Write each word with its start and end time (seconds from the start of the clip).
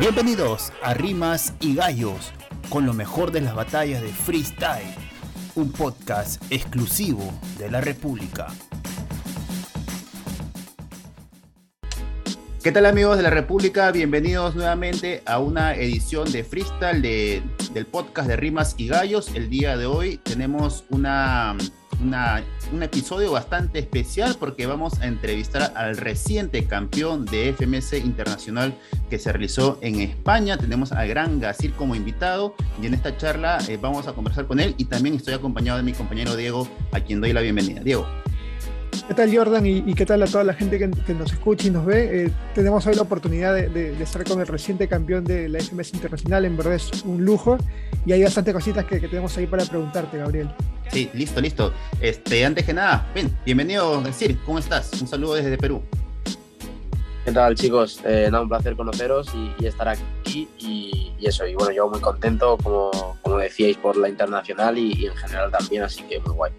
Bienvenidos 0.00 0.72
a 0.82 0.94
Rimas 0.94 1.52
y 1.60 1.74
Gallos, 1.74 2.32
con 2.70 2.86
lo 2.86 2.94
mejor 2.94 3.30
de 3.30 3.42
las 3.42 3.54
batallas 3.54 4.00
de 4.00 4.08
freestyle, 4.08 4.94
un 5.54 5.70
podcast 5.70 6.42
exclusivo 6.50 7.22
de 7.58 7.70
la 7.70 7.82
República. 7.82 8.48
¿Qué 12.64 12.72
tal 12.72 12.86
amigos 12.86 13.18
de 13.18 13.22
la 13.22 13.30
República? 13.30 13.92
Bienvenidos 13.92 14.54
nuevamente 14.54 15.22
a 15.26 15.38
una 15.38 15.74
edición 15.74 16.32
de 16.32 16.42
freestyle 16.42 17.02
del 17.02 17.86
podcast 17.86 18.28
de 18.28 18.36
Rimas 18.36 18.74
y 18.78 18.88
Gallos. 18.88 19.34
El 19.34 19.50
día 19.50 19.76
de 19.76 19.86
hoy 19.86 20.16
tenemos 20.18 20.84
una 20.88 21.54
un 22.02 22.82
episodio 22.82 23.30
bastante 23.30 23.78
especial 23.78 24.36
porque 24.38 24.66
vamos 24.66 25.00
a 25.00 25.06
entrevistar 25.06 25.72
al 25.76 25.96
reciente 25.96 26.64
campeón 26.64 27.24
de 27.26 27.52
FMS 27.52 27.94
Internacional 27.94 28.76
que 29.08 29.18
se 29.18 29.30
realizó 29.32 29.78
en 29.82 30.00
España. 30.00 30.58
Tenemos 30.58 30.92
al 30.92 31.06
gran 31.08 31.38
Gazir 31.38 31.72
como 31.74 31.94
invitado 31.94 32.54
y 32.82 32.86
en 32.86 32.94
esta 32.94 33.16
charla 33.16 33.58
eh, 33.68 33.78
vamos 33.80 34.08
a 34.08 34.14
conversar 34.14 34.46
con 34.46 34.58
él 34.58 34.74
y 34.78 34.86
también 34.86 35.14
estoy 35.14 35.34
acompañado 35.34 35.78
de 35.78 35.84
mi 35.84 35.92
compañero 35.92 36.34
Diego, 36.34 36.68
a 36.90 37.00
quien 37.00 37.20
doy 37.20 37.32
la 37.32 37.40
bienvenida. 37.40 37.82
Diego. 37.82 38.06
¿Qué 39.12 39.16
tal 39.16 39.36
Jordan 39.36 39.66
y, 39.66 39.92
qué 39.92 40.06
tal 40.06 40.22
a 40.22 40.26
toda 40.26 40.42
la 40.42 40.54
gente 40.54 40.78
que, 40.78 41.12
nos 41.12 41.30
escucha 41.30 41.66
y 41.66 41.70
nos 41.70 41.84
ve? 41.84 42.24
Eh, 42.24 42.30
tenemos 42.54 42.86
hoy 42.86 42.94
la 42.94 43.02
oportunidad 43.02 43.52
de, 43.52 44.02
estar 44.02 44.24
con 44.24 44.40
el 44.40 44.46
reciente 44.46 44.88
campeón 44.88 45.22
de 45.22 45.50
la 45.50 45.60
FMS 45.60 45.92
Internacional, 45.92 46.46
en 46.46 46.56
verdad 46.56 46.76
es 46.76 47.02
un 47.04 47.22
lujo 47.22 47.58
y 48.06 48.12
hay 48.12 48.22
bastantes 48.24 48.54
cositas 48.54 48.86
que, 48.86 49.02
que 49.02 49.08
tenemos 49.08 49.36
ahí 49.36 49.46
para 49.46 49.66
preguntarte, 49.66 50.16
Gabriel. 50.16 50.50
Sí, 50.90 51.10
listo, 51.12 51.42
listo. 51.42 51.74
Este, 52.00 52.42
antes 52.42 52.64
que 52.64 52.72
nada, 52.72 53.06
ven, 53.14 53.36
bienvenido, 53.44 54.00
decir, 54.00 54.38
¿cómo 54.46 54.58
estás? 54.58 54.90
Un 54.98 55.06
saludo 55.06 55.34
desde 55.34 55.58
Perú. 55.58 55.82
¿Qué 57.26 57.32
tal, 57.32 57.54
chicos? 57.54 58.00
Eh, 58.06 58.28
nada, 58.30 58.44
un 58.44 58.48
placer 58.48 58.74
conoceros 58.76 59.28
y, 59.58 59.66
estar 59.66 59.88
aquí 59.90 60.48
y, 60.58 61.12
eso. 61.20 61.46
Y 61.46 61.54
bueno, 61.54 61.70
yo 61.70 61.86
muy 61.86 62.00
contento, 62.00 62.56
como, 62.62 63.18
como 63.20 63.36
decíais, 63.36 63.76
por 63.76 63.94
la 63.94 64.08
internacional 64.08 64.78
y, 64.78 65.04
en 65.04 65.14
general 65.16 65.50
también, 65.50 65.82
así 65.82 66.02
que 66.04 66.18
muy 66.20 66.32
guay. 66.34 66.52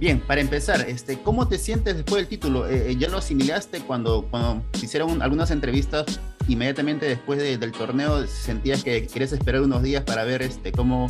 Bien, 0.00 0.18
para 0.18 0.40
empezar, 0.40 0.80
este, 0.88 1.18
¿cómo 1.18 1.46
te 1.46 1.58
sientes 1.58 1.94
después 1.94 2.22
del 2.22 2.26
título? 2.26 2.66
Eh, 2.66 2.92
eh, 2.92 2.96
¿Ya 2.98 3.10
lo 3.10 3.18
asimilaste 3.18 3.80
cuando, 3.80 4.26
cuando 4.30 4.62
hicieron 4.80 5.20
algunas 5.20 5.50
entrevistas 5.50 6.18
inmediatamente 6.48 7.04
después 7.04 7.38
del 7.38 7.70
torneo? 7.72 8.26
¿Sentías 8.26 8.82
que 8.82 9.06
querías 9.06 9.32
esperar 9.32 9.60
unos 9.60 9.82
días 9.82 10.02
para 10.02 10.24
ver 10.24 10.40
este, 10.40 10.72
cómo, 10.72 11.08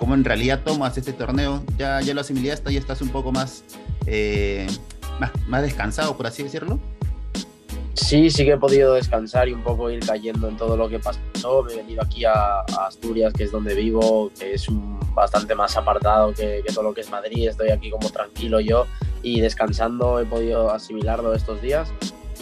cómo 0.00 0.14
en 0.14 0.24
realidad 0.24 0.62
tomas 0.64 0.98
este 0.98 1.12
torneo, 1.12 1.62
ya, 1.78 2.00
ya 2.00 2.12
lo 2.12 2.22
asimilaste 2.22 2.72
y 2.72 2.76
estás 2.76 3.02
un 3.02 3.10
poco 3.10 3.30
más, 3.30 3.62
eh, 4.06 4.66
más, 5.20 5.30
más, 5.46 5.62
descansado, 5.62 6.16
por 6.16 6.26
así 6.26 6.42
decirlo. 6.42 6.80
Sí, 8.14 8.30
sí 8.30 8.44
que 8.44 8.52
he 8.52 8.56
podido 8.56 8.94
descansar 8.94 9.48
y 9.48 9.54
un 9.54 9.64
poco 9.64 9.90
ir 9.90 9.98
cayendo 9.98 10.46
en 10.46 10.56
todo 10.56 10.76
lo 10.76 10.88
que 10.88 11.00
pasó. 11.00 11.64
Me 11.64 11.72
he 11.72 11.76
venido 11.78 12.00
aquí 12.00 12.24
a, 12.24 12.60
Asturias, 12.86 13.32
que 13.32 13.42
es 13.42 13.50
donde 13.50 13.74
vivo, 13.74 14.30
que 14.38 14.54
es 14.54 14.68
bastante 15.14 15.56
más 15.56 15.76
apartado 15.76 16.32
que, 16.32 16.62
que, 16.64 16.72
todo 16.72 16.84
lo 16.84 16.94
que 16.94 17.00
es 17.00 17.10
Madrid. 17.10 17.48
Estoy 17.48 17.70
aquí 17.70 17.90
como 17.90 18.08
tranquilo 18.10 18.60
yo 18.60 18.86
y 19.24 19.40
descansando 19.40 20.20
he 20.20 20.26
podido 20.26 20.70
asimilarlo 20.70 21.34
estos 21.34 21.60
días 21.60 21.92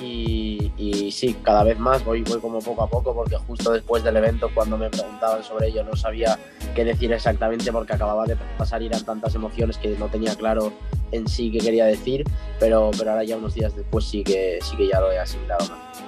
y, 0.03 1.11
sí, 1.13 1.37
cada 1.43 1.63
vez 1.63 1.79
más 1.79 2.05
voy, 2.05 2.23
voy 2.23 2.41
como 2.41 2.59
poco 2.61 2.83
a 2.83 2.89
poco 2.89 3.15
porque 3.15 3.37
justo 3.37 3.73
después 3.73 4.03
del 4.03 4.17
evento 4.17 4.51
cuando 4.55 4.77
me 4.77 4.91
preguntaban 4.91 5.45
sobre 5.45 5.69
ello 5.69 5.85
no 5.85 5.95
sabía 5.95 6.39
qué 6.75 6.85
decir 6.85 7.13
exactamente 7.13 7.71
porque 7.71 7.93
acababa 7.93 8.25
de 8.25 8.37
pasar 8.57 8.83
y 8.83 8.87
eran 8.87 9.05
tantas 9.05 9.35
emociones 9.35 9.79
que 9.79 9.97
no 9.99 10.09
tenía 10.09 10.35
claro 10.35 10.73
en 11.13 11.29
sí 11.29 11.51
qué 11.53 11.59
quería 11.59 11.85
decir, 11.85 12.25
pero, 12.59 12.91
pero 12.97 13.11
ahora 13.11 13.25
ya 13.25 13.37
unos 13.37 13.55
días 13.55 13.77
después 13.77 14.05
sí 14.05 14.25
que, 14.25 14.59
sí 14.63 14.77
que 14.77 14.89
ya 14.89 15.01
lo 15.01 15.13
he 15.13 15.19
asimilado 15.19 15.69
más. 15.69 16.03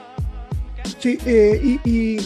Sí, 0.99 1.19
eh, 1.27 1.61
y, 1.63 1.81
y 1.85 2.19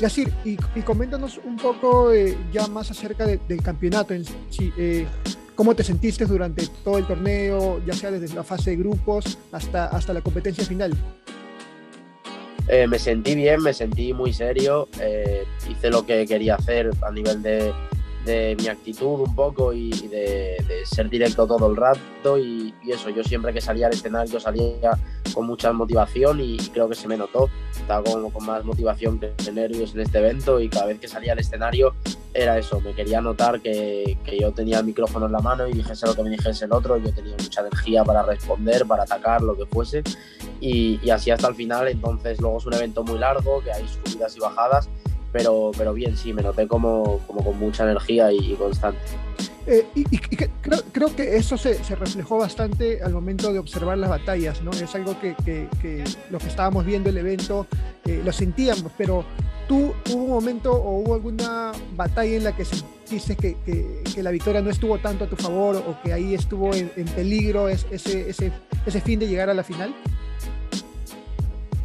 y, 0.44 0.82
coméntanos 0.82 1.40
un 1.44 1.56
poco 1.56 2.12
eh, 2.12 2.36
ya 2.52 2.66
más 2.68 2.90
acerca 2.90 3.26
del 3.26 3.62
campeonato 3.62 4.14
en 4.14 4.24
sí. 4.24 4.72
Eh, 4.76 5.06
¿Cómo 5.58 5.74
te 5.74 5.82
sentiste 5.82 6.24
durante 6.24 6.64
todo 6.84 6.98
el 6.98 7.04
torneo, 7.04 7.84
ya 7.84 7.92
sea 7.92 8.12
desde 8.12 8.32
la 8.32 8.44
fase 8.44 8.70
de 8.70 8.76
grupos 8.76 9.36
hasta, 9.50 9.86
hasta 9.86 10.12
la 10.12 10.20
competencia 10.20 10.64
final? 10.64 10.96
Eh, 12.68 12.86
me 12.86 12.98
sentí 12.98 13.34
bien, 13.34 13.62
me 13.62 13.72
sentí 13.72 14.12
muy 14.12 14.32
serio, 14.32 14.88
eh, 15.00 15.44
hice 15.68 15.88
lo 15.90 16.04
que 16.04 16.26
quería 16.26 16.56
hacer 16.56 16.90
a 17.00 17.10
nivel 17.10 17.42
de, 17.42 17.72
de 18.28 18.56
mi 18.58 18.68
actitud 18.68 19.20
un 19.20 19.34
poco 19.34 19.72
y 19.72 19.90
de, 20.08 20.56
ser 20.84 21.08
directo 21.08 21.46
todo 21.46 21.70
el 21.70 21.76
rato 21.76 22.38
y, 22.38 22.74
eso, 22.86 23.08
yo 23.10 23.24
siempre 23.24 23.52
que 23.52 23.60
salía 23.60 23.86
al 23.86 23.94
escenario 23.94 24.38
salía 24.38 24.98
con 25.38 25.46
mucha 25.46 25.72
motivación 25.72 26.40
y, 26.40 26.56
creo 26.56 26.88
que 26.88 26.96
se 26.96 27.06
me 27.06 27.16
notó, 27.16 27.48
estaba 27.70 28.02
con, 28.02 28.28
con 28.28 28.44
más 28.44 28.64
motivación 28.64 29.20
que 29.20 29.52
nervios 29.52 29.94
en 29.94 30.00
este 30.00 30.18
evento 30.18 30.58
y 30.58 30.68
cada 30.68 30.86
vez 30.86 30.98
que 30.98 31.06
salía 31.06 31.32
al 31.32 31.38
escenario 31.38 31.94
era 32.34 32.58
eso, 32.58 32.80
me 32.80 32.92
quería 32.92 33.20
notar 33.20 33.60
que, 33.60 34.18
yo 34.40 34.50
tenía 34.50 34.80
el 34.80 34.84
micrófono 34.84 35.26
en 35.26 35.32
la 35.32 35.38
mano 35.38 35.68
y 35.68 35.74
dijese 35.74 36.06
lo 36.06 36.16
que 36.16 36.24
me 36.24 36.30
dijese 36.30 36.64
el 36.64 36.72
otro, 36.72 36.96
yo 36.96 37.14
tenía 37.14 37.36
mucha 37.40 37.60
energía 37.60 38.02
para 38.02 38.24
responder, 38.24 38.84
para 38.84 39.04
atacar, 39.04 39.40
lo 39.40 39.56
que 39.56 39.64
fuese 39.66 40.02
y, 40.60 40.98
y 41.04 41.10
así 41.10 41.30
hasta 41.30 41.46
el 41.46 41.54
final, 41.54 41.86
entonces 41.86 42.40
luego 42.40 42.58
es 42.58 42.66
un 42.66 42.74
evento 42.74 43.04
muy 43.04 43.20
largo, 43.20 43.62
que 43.62 43.70
hay 43.70 43.86
subidas 43.86 44.36
y 44.36 44.40
bajadas 44.40 44.88
pero, 45.30 45.70
pero 45.78 45.94
bien, 45.94 46.16
sí, 46.16 46.32
me 46.32 46.42
noté 46.42 46.66
como, 46.66 47.20
como 47.28 47.44
con 47.44 47.56
mucha 47.60 47.84
energía 47.84 48.32
y, 48.32 48.54
constante. 48.54 48.98
Eh, 49.70 49.86
y, 49.94 50.04
creo, 50.92 51.14
que 51.14 51.36
eso 51.36 51.58
se, 51.58 51.74
reflejó 51.94 52.38
bastante 52.38 53.02
al 53.02 53.12
momento 53.12 53.52
de 53.52 53.58
observar 53.58 53.98
las 53.98 54.08
batallas, 54.08 54.62
¿no? 54.62 54.70
Es 54.70 54.94
algo 54.94 55.14
que, 55.20 55.68
los 56.30 56.42
que 56.42 56.48
estábamos 56.48 56.86
viendo 56.86 57.10
el 57.10 57.18
evento 57.18 57.66
eh, 58.06 58.22
lo 58.24 58.32
sentíamos, 58.32 58.90
pero 58.96 59.26
tú 59.68 59.92
hubo 60.10 60.24
un 60.24 60.30
momento 60.30 60.72
o 60.72 61.00
hubo 61.00 61.14
alguna 61.14 61.72
batalla 61.94 62.34
en 62.34 62.44
la 62.44 62.56
que 62.56 62.64
sentiste 62.64 63.36
que, 63.36 63.56
que, 64.14 64.22
la 64.22 64.30
victoria 64.30 64.62
no 64.62 64.70
estuvo 64.70 64.96
tanto 64.98 65.24
a 65.24 65.26
tu 65.28 65.36
favor 65.36 65.76
o 65.76 66.00
que 66.02 66.14
ahí 66.14 66.32
estuvo 66.32 66.74
en, 66.74 66.88
peligro 67.14 67.68
ese, 67.68 67.86
ese, 67.94 68.50
ese 68.86 69.00
fin 69.02 69.20
de 69.20 69.28
llegar 69.28 69.50
a 69.50 69.54
la 69.54 69.62
final? 69.62 69.94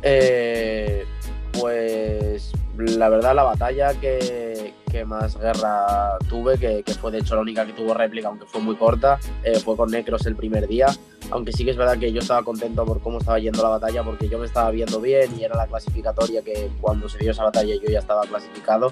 Eh, 0.04 1.04
pues 1.52 2.54
la 2.78 3.10
verdad 3.10 3.36
la 3.36 3.44
batalla 3.44 3.94
que, 3.94 4.74
que 4.90 5.06
más 5.06 5.38
guerra 5.38 6.18
tuve, 6.30 6.58
que, 6.58 6.84
fue 6.94 7.12
de 7.12 7.20
hecho 7.20 7.36
la 7.36 7.42
única 7.42 7.66
que 7.66 7.74
tuvo 7.74 7.94
réplica, 7.94 8.28
aunque 8.28 8.46
fue 8.46 8.62
muy 8.62 8.76
corta, 8.76 9.20
eh, 9.44 9.60
fue 9.60 9.76
con 9.76 9.92
Necros 9.92 10.26
el 10.26 10.36
primer 10.36 10.68
día. 10.68 10.88
Aunque 11.32 11.52
sí 11.52 11.64
que 11.64 11.72
es 11.72 11.78
verdad 11.78 11.98
que 11.98 12.12
yo 12.12 12.20
estaba 12.20 12.44
contento 12.44 12.86
por 12.86 13.02
cómo 13.02 13.20
estaba 13.20 13.40
yendo 13.40 13.64
la 13.64 13.70
batalla, 13.70 14.04
porque 14.04 14.28
yo 14.28 14.40
me 14.40 14.46
estaba 14.46 14.72
viendo 14.72 15.00
bien 15.00 15.32
y 15.40 15.44
era 15.44 15.56
la 15.56 15.68
clasificatoria 15.68 16.42
que 16.42 16.70
cuando 16.82 17.08
se 17.08 17.18
dio 17.20 17.32
esa 17.32 17.44
batalla 17.44 17.74
yo 17.76 17.90
ya 17.90 18.00
estaba 18.00 18.22
clasificado. 18.24 18.92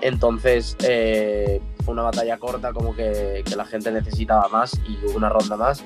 Entonces 0.00 0.76
eh, 0.80 1.60
fue 1.84 1.92
una 1.92 2.02
batalla 2.02 2.38
corta, 2.38 2.72
como 2.72 2.94
que, 2.94 3.42
que, 3.44 3.56
la 3.56 3.64
gente 3.64 3.90
necesitaba 3.90 4.48
más 4.48 4.78
y 4.88 4.98
hubo 5.04 5.16
una 5.16 5.28
ronda 5.28 5.56
más. 5.56 5.84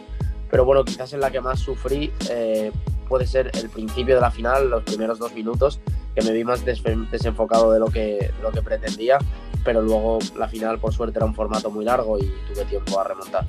Pero 0.51 0.65
bueno, 0.65 0.85
quizás 0.85 1.13
en 1.13 1.21
la 1.21 1.31
que 1.31 1.41
más 1.41 1.61
sufrí 1.61 2.13
eh, 2.31 2.71
puede 3.09 3.27
ser 3.27 3.51
el 3.55 3.69
principio 3.69 4.15
de 4.15 4.21
la 4.21 4.31
final, 4.31 4.71
los 4.71 4.83
primeros 4.85 5.19
dos 5.19 5.33
minutos, 5.35 5.81
que 6.17 6.23
me 6.23 6.33
vi 6.33 6.43
más 6.45 6.65
desenfocado 6.65 7.71
de 7.73 7.79
lo 7.79 7.89
que, 7.89 8.33
lo 8.43 8.51
que 8.51 8.63
pretendía, 8.63 9.19
pero 9.65 9.83
luego 9.83 10.19
la 10.37 10.49
final 10.49 10.81
por 10.81 10.93
suerte 10.93 11.19
era 11.19 11.27
un 11.27 11.35
formato 11.35 11.71
muy 11.71 11.85
largo 11.85 12.19
y 12.19 12.33
tuve 12.53 12.65
tiempo 12.65 12.99
a 12.99 13.05
remontar. 13.05 13.47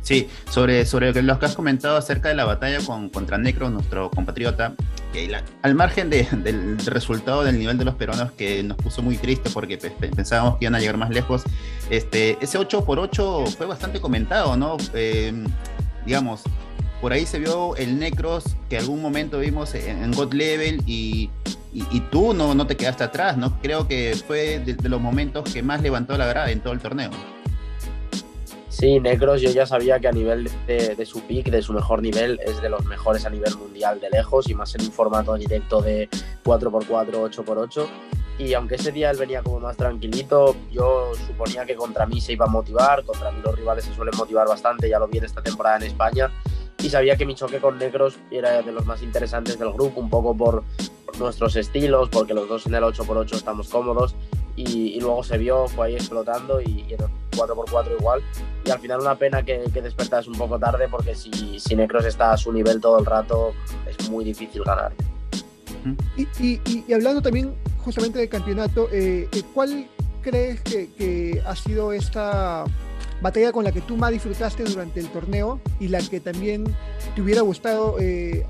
Sí, 0.00 0.26
sobre, 0.48 0.86
sobre 0.86 1.22
lo 1.22 1.38
que 1.38 1.44
has 1.46 1.54
comentado 1.54 1.98
acerca 1.98 2.30
de 2.30 2.34
la 2.34 2.46
batalla 2.46 2.78
con, 2.86 3.10
contra 3.10 3.36
Necro, 3.36 3.68
nuestro 3.68 4.10
compatriota, 4.10 4.74
al 5.62 5.74
margen 5.74 6.08
del 6.10 6.78
resultado 6.86 7.44
del 7.44 7.58
nivel 7.58 7.76
de 7.76 7.84
los 7.84 7.94
peruanos 7.94 8.32
que 8.32 8.62
nos 8.62 8.78
puso 8.78 9.02
muy 9.02 9.18
triste 9.18 9.50
porque 9.50 9.76
pensábamos 9.76 10.58
que 10.58 10.64
iban 10.64 10.74
a 10.76 10.80
llegar 10.80 10.96
más 10.96 11.10
lejos, 11.10 11.42
este, 11.90 12.38
ese 12.40 12.56
8 12.56 12.86
por 12.86 12.98
8 12.98 13.46
fue 13.58 13.66
bastante 13.66 14.00
comentado, 14.00 14.56
¿no? 14.56 14.78
Eh, 14.94 15.44
digamos, 16.06 16.42
por 17.00 17.12
ahí 17.12 17.26
se 17.26 17.38
vio 17.38 17.76
el 17.76 17.98
Necros 17.98 18.56
que 18.68 18.78
algún 18.78 19.00
momento 19.00 19.38
vimos 19.38 19.74
en, 19.74 20.10
God 20.12 20.32
Level 20.32 20.82
y, 20.86 21.30
y, 21.90 22.00
tú 22.00 22.34
no, 22.34 22.54
no 22.54 22.66
te 22.66 22.76
quedaste 22.76 23.04
atrás, 23.04 23.36
¿no? 23.36 23.60
Creo 23.60 23.86
que 23.86 24.14
fue 24.26 24.58
de, 24.60 24.88
los 24.88 25.00
momentos 25.00 25.52
que 25.52 25.62
más 25.62 25.82
levantó 25.82 26.16
la 26.16 26.26
grada 26.26 26.50
en 26.50 26.60
todo 26.60 26.72
el 26.72 26.80
torneo. 26.80 27.10
Sí, 28.68 29.00
Necros 29.00 29.40
yo 29.40 29.50
ya 29.50 29.66
sabía 29.66 29.98
que 29.98 30.08
a 30.08 30.12
nivel 30.12 30.50
de, 30.66 31.06
su 31.06 31.20
pick, 31.22 31.50
de 31.50 31.62
su 31.62 31.72
mejor 31.72 32.00
nivel, 32.00 32.38
es 32.44 32.62
de 32.62 32.68
los 32.68 32.84
mejores 32.84 33.24
a 33.26 33.30
nivel 33.30 33.56
mundial 33.56 34.00
de 34.00 34.10
lejos 34.10 34.48
y 34.48 34.54
más 34.54 34.74
en 34.74 34.82
un 34.82 34.92
formato 34.92 35.34
directo 35.34 35.80
de 35.80 36.08
4x4, 36.44 36.86
8x8. 36.86 37.86
Y 38.38 38.54
aunque 38.54 38.76
ese 38.76 38.92
día 38.92 39.10
él 39.10 39.16
venía 39.16 39.42
como 39.42 39.58
más 39.58 39.76
tranquilito, 39.76 40.54
yo 40.70 41.10
suponía 41.26 41.64
que 41.66 41.74
contra 41.74 42.06
mí 42.06 42.20
se 42.20 42.34
iba 42.34 42.46
a 42.46 42.48
motivar, 42.48 43.04
contra 43.04 43.32
mí 43.32 43.40
los 43.42 43.56
rivales 43.56 43.84
se 43.84 43.94
suelen 43.94 44.14
motivar 44.16 44.46
bastante, 44.46 44.88
ya 44.88 45.00
lo 45.00 45.08
vi 45.08 45.18
en 45.18 45.24
esta 45.24 45.42
temporada 45.42 45.78
en 45.78 45.82
España 45.84 46.30
y 46.82 46.90
sabía 46.90 47.16
que 47.16 47.26
mi 47.26 47.34
choque 47.34 47.58
con 47.58 47.78
Negros 47.78 48.18
era 48.30 48.62
de 48.62 48.72
los 48.72 48.86
más 48.86 49.02
interesantes 49.02 49.58
del 49.58 49.72
grupo, 49.72 50.00
un 50.00 50.08
poco 50.08 50.36
por, 50.36 50.62
nuestros 51.18 51.56
estilos, 51.56 52.08
porque 52.08 52.34
los 52.34 52.48
dos 52.48 52.66
en 52.66 52.74
el 52.74 52.82
8x8 52.82 53.34
estamos 53.34 53.68
cómodos 53.68 54.14
y, 54.56 54.98
luego 55.00 55.22
se 55.22 55.38
vio, 55.38 55.68
fue 55.68 55.88
ahí 55.88 55.94
explotando 55.94 56.60
y, 56.60 56.84
y 56.88 56.94
en 56.94 57.02
el 57.02 57.08
4x4 57.30 57.98
igual. 57.98 58.22
Y 58.64 58.70
al 58.70 58.80
final 58.80 59.00
una 59.00 59.16
pena 59.16 59.42
que, 59.42 59.64
que 59.72 59.82
despertas 59.82 60.26
un 60.26 60.34
poco 60.34 60.58
tarde 60.58 60.88
porque 60.88 61.14
si, 61.14 61.60
si 61.60 61.76
Necros 61.76 62.04
está 62.04 62.32
a 62.32 62.36
su 62.36 62.52
nivel 62.52 62.80
todo 62.80 62.98
el 62.98 63.06
rato 63.06 63.52
es 63.86 64.10
muy 64.10 64.24
difícil 64.24 64.62
ganar. 64.64 64.92
Y, 66.16 66.22
y, 66.44 66.84
y 66.86 66.92
hablando 66.92 67.22
también 67.22 67.54
justamente 67.88 68.18
del 68.18 68.28
campeonato, 68.28 68.88
eh, 68.92 69.28
eh, 69.32 69.42
¿cuál 69.54 69.86
crees 70.20 70.60
que, 70.60 71.42
ha 71.46 71.56
sido 71.56 71.92
esta 71.92 72.64
batalla 73.20 73.52
con 73.52 73.64
la 73.64 73.72
que 73.72 73.80
tú 73.80 73.96
más 73.96 74.10
disfrutaste 74.10 74.64
durante 74.64 75.00
el 75.00 75.08
torneo 75.08 75.60
y 75.80 75.88
la 75.88 76.00
que 76.00 76.20
también 76.20 76.64
te 77.14 77.22
hubiera 77.22 77.42
gustado, 77.42 77.96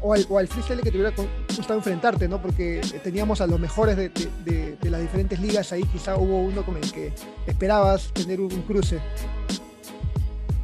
o, 0.03 0.15
al, 0.15 0.27
o, 0.29 0.39
al, 0.39 0.49
freestyle 0.49 0.81
que 0.81 0.91
te 0.91 0.99
hubiera 0.99 1.15
gustado 1.57 1.79
enfrentarte, 1.79 2.29
¿no? 2.29 2.41
Porque 2.41 2.81
teníamos 3.03 3.41
a 3.41 3.47
los 3.47 3.59
mejores 3.59 3.97
de, 3.97 4.77
las 4.83 5.01
diferentes 5.01 5.41
ligas 5.41 5.73
ahí, 5.73 5.83
quizá 5.85 6.17
hubo 6.17 6.41
uno 6.41 6.65
con 6.65 6.77
el 6.77 6.93
que 6.93 7.13
esperabas 7.47 8.13
tener 8.13 8.41
un, 8.41 8.49
cruce. 8.63 9.01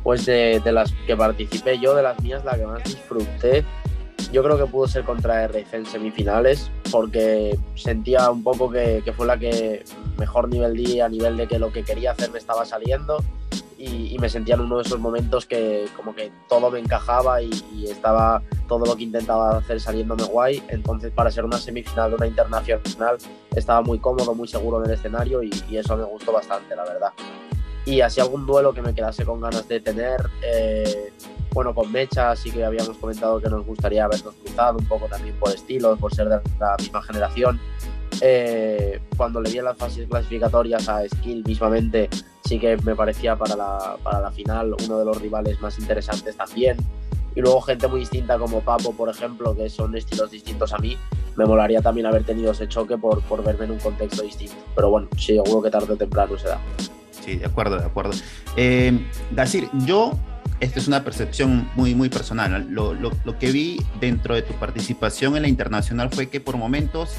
Pues 0.03 0.27
de, 0.27 0.61
las 0.67 0.93
que 1.07 1.17
participé 1.17 1.79
yo, 1.79 1.95
de 1.95 2.03
las 2.03 2.21
mías, 2.21 2.45
la 2.45 2.57
que 2.57 2.67
más 2.67 2.85
disfruté 2.85 3.65
yo 4.33 4.43
creo 4.43 4.59
que 4.59 4.67
pudo 4.67 4.89
ser 4.89 5.05
contra 5.05 5.47
RF 5.47 5.75
en 5.75 5.87
semifinales, 5.87 6.69
porque 6.91 7.57
sentía 7.77 8.29
un 8.31 8.43
poco 8.43 8.69
que, 8.69 9.01
fue 9.17 9.27
la 9.27 9.39
que 9.39 9.85
mejor 10.19 10.49
nivel 10.49 10.77
di 10.77 11.01
a 11.01 11.09
nivel 11.09 11.37
de 11.37 11.47
que 11.47 11.61
lo 11.61 11.73
que 11.73 11.85
quería 11.85 12.11
hacer 12.11 12.33
me 12.33 12.39
estaba 12.39 12.65
saliendo 12.65 13.23
y, 13.85 14.17
me 14.19 14.29
sentía 14.29 14.55
en 14.55 14.63
uno 14.63 14.77
de 14.79 14.83
esos 14.83 14.99
momentos 14.99 15.45
que 15.45 15.87
como 15.97 16.15
que 16.15 16.33
todo 16.49 16.71
me 16.71 16.79
encajaba 16.79 17.43
y, 17.43 17.51
estaba 17.85 18.43
todo 18.67 18.87
lo 18.87 18.97
que 18.97 19.05
intentaba 19.05 19.59
hacer 19.59 19.81
saliéndome 19.81 20.25
guay. 20.25 20.63
Entonces 20.69 21.13
para 21.13 21.31
ser 21.31 21.45
una 21.45 21.59
semifinal 21.59 22.11
de 22.11 22.17
una 22.17 22.27
internacional 22.27 23.19
estaba 23.55 23.83
muy 23.83 23.99
cómodo, 23.99 24.35
muy 24.35 24.49
seguro 24.49 24.79
en 24.79 24.91
el 24.91 24.97
escenario 24.97 25.43
y, 25.43 25.51
eso 25.77 25.97
me 25.97 26.05
gustó 26.05 26.33
bastante, 26.33 26.75
la 26.75 26.85
verdad. 26.85 27.13
Y 27.87 28.01
así 28.01 28.21
algún 28.21 28.47
duelo 28.47 28.73
que 28.73 28.81
me 28.81 28.95
quedase 28.95 29.25
con 29.25 29.41
ganas 29.41 29.69
de 29.69 29.81
tener. 29.81 30.31
Eh, 30.43 31.13
bueno, 31.53 31.75
con 31.75 31.93
Mecha 31.93 32.35
sí 32.35 32.51
que 32.51 32.65
habíamos 32.65 32.97
comentado 32.97 33.41
que 33.41 33.51
nos 33.51 33.67
gustaría 33.67 34.05
habernos 34.05 34.35
cruzado 34.35 34.79
un 34.79 34.87
poco 34.87 35.07
también 35.07 35.37
por 35.37 35.51
estilo, 35.51 35.97
por 35.97 36.15
ser 36.15 36.29
de 36.29 36.41
la 36.59 36.77
misma 36.79 37.03
generación. 37.03 37.61
Eh, 38.21 39.01
cuando 39.17 39.41
le 39.41 39.63
las 39.63 39.77
fases 39.77 40.09
clasificatorias 40.09 40.89
a 40.89 41.07
Skill 41.09 41.45
mismamente, 41.47 42.09
sí 42.45 42.59
que 42.59 42.77
me 42.79 42.95
parecía 42.95 43.37
para 43.37 43.57
la, 43.57 43.97
para 44.03 44.21
la 44.21 44.31
final 44.31 44.75
uno 44.85 44.99
de 44.99 45.05
los 45.05 45.21
rivales 45.21 45.61
más 45.61 45.79
interesantes 45.79 46.37
también. 46.37 46.77
Y 47.37 47.41
luego 47.41 47.61
gente 47.63 47.89
muy 47.89 48.01
distinta 48.01 48.39
como 48.39 48.61
Papo, 48.61 48.93
por 48.93 49.09
ejemplo, 49.09 49.57
que 49.57 49.69
son 49.69 49.97
estilos 49.97 50.31
distintos 50.31 50.73
a 50.73 50.79
mí, 50.79 50.97
me 51.37 51.45
molaría 51.45 51.83
también 51.83 52.07
haber 52.07 52.23
tenido 52.25 52.53
ese 52.53 52.69
choque 52.69 52.97
por, 52.97 53.23
por 53.23 53.43
verme 53.43 53.65
en 53.65 53.73
un 53.73 53.79
contexto 53.79 54.23
distinto. 54.23 54.55
Pero 54.75 54.91
bueno, 54.91 55.09
sí, 55.17 55.35
seguro 55.35 55.63
que 55.63 55.71
tarde 55.71 55.93
o 55.93 55.97
temprano 55.97 56.39
se 56.39 56.49
da. 56.49 56.61
Sí, 57.11 57.37
de 57.37 57.47
acuerdo, 57.47 57.79
de 57.79 57.87
acuerdo. 57.87 58.13
Eh, 58.57 59.01
decir, 59.31 59.69
yo 59.85 60.13
esta 60.65 60.81
es 60.81 60.89
una 60.89 61.05
percepción 61.05 61.71
muy, 61.77 61.95
muy 61.95 62.09
personal. 62.09 62.67
Lo, 62.71 62.95
lo, 62.95 63.13
lo, 63.25 63.39
que 63.39 63.53
vi 63.53 63.81
dentro 64.01 64.35
de 64.35 64.43
tu 64.43 64.55
participación 64.55 65.37
en 65.37 65.43
la 65.43 65.49
internacional 65.49 66.11
fue 66.11 66.29
que 66.29 66.41
por 66.41 66.57
momentos 66.57 67.11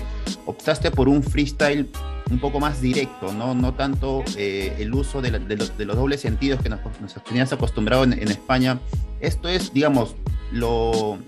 optaste 0.45 0.89
por 0.91 1.07
un 1.07 1.21
freestyle 1.21 1.89
un 2.31 2.39
poco 2.39 2.59
más 2.59 2.81
directo, 2.81 3.31
no, 3.33 3.53
no 3.53 3.75
tanto 3.75 4.23
eh, 4.35 4.75
el 4.79 4.91
uso 4.95 5.21
de, 5.21 5.29
de, 5.29 5.57
los, 5.57 5.77
de, 5.77 5.85
los, 5.85 5.95
dobles 5.95 6.21
sentidos 6.21 6.59
que 6.59 6.69
nos, 6.69 6.79
nos 6.99 7.23
tenías 7.23 7.53
acostumbrado 7.53 8.03
en, 8.03 8.13
en, 8.13 8.29
España. 8.29 8.79
Esto 9.19 9.47
es, 9.47 9.71
digamos, 9.71 10.15
lo, 10.51 11.19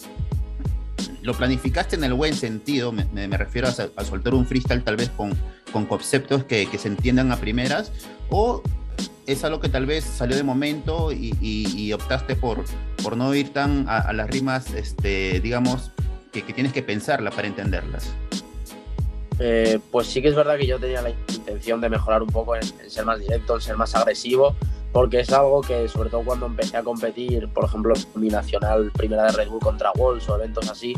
lo 1.21 1.33
planificaste 1.35 1.97
en 1.97 2.03
el 2.03 2.15
buen 2.15 2.33
sentido, 2.33 2.91
me, 2.91 3.05
me 3.05 3.37
refiero 3.37 3.67
a, 3.67 3.71
a, 3.71 4.05
soltar 4.05 4.33
un 4.33 4.47
freestyle 4.47 4.83
tal 4.83 4.95
vez 4.95 5.09
con, 5.09 5.35
con 5.71 5.85
conceptos 5.85 6.45
que, 6.45 6.65
que 6.65 6.79
se 6.79 6.87
entiendan 6.87 7.31
a 7.31 7.37
primeras, 7.37 7.91
o 8.31 8.63
es 9.27 9.43
algo 9.43 9.59
que 9.59 9.69
tal 9.69 9.85
vez 9.85 10.05
salió 10.05 10.37
de 10.37 10.43
momento 10.43 11.11
y, 11.11 11.91
optaste 11.93 12.35
por, 12.35 12.63
por 13.03 13.17
no 13.17 13.33
ir 13.35 13.51
tan 13.51 13.85
a, 13.89 14.11
las 14.13 14.29
rimas, 14.29 14.73
este, 14.73 15.39
digamos, 15.41 15.91
que, 16.31 16.41
tienes 16.41 16.71
que 16.71 16.81
pensarla 16.81 17.31
para 17.31 17.47
entenderlas? 17.47 18.13
Eh, 19.39 19.79
pues 19.91 20.07
sí 20.07 20.21
que 20.21 20.29
es 20.29 20.35
verdad 20.35 20.57
que 20.57 20.65
yo 20.65 20.79
tenía 20.79 21.01
la 21.01 21.09
intención 21.09 21.81
de 21.81 21.89
mejorar 21.89 22.23
un 22.23 22.29
poco 22.29 22.55
en, 22.55 22.63
ser 22.63 23.05
más 23.05 23.19
directo, 23.19 23.55
en 23.55 23.61
ser 23.61 23.75
más 23.75 23.93
agresivo, 23.95 24.55
porque 24.93 25.19
es 25.19 25.31
algo 25.31 25.61
que 25.61 25.87
sobre 25.89 26.09
todo 26.09 26.23
cuando 26.23 26.45
empecé 26.45 26.77
a 26.77 26.83
competir, 26.83 27.49
por 27.49 27.65
ejemplo, 27.65 27.93
mi 28.15 28.29
nacional 28.29 28.91
primera 28.93 29.25
de 29.25 29.31
Red 29.33 29.49
Bull 29.49 29.59
contra 29.59 29.91
Walls 29.97 30.27
o 30.29 30.35
eventos 30.35 30.69
así, 30.69 30.95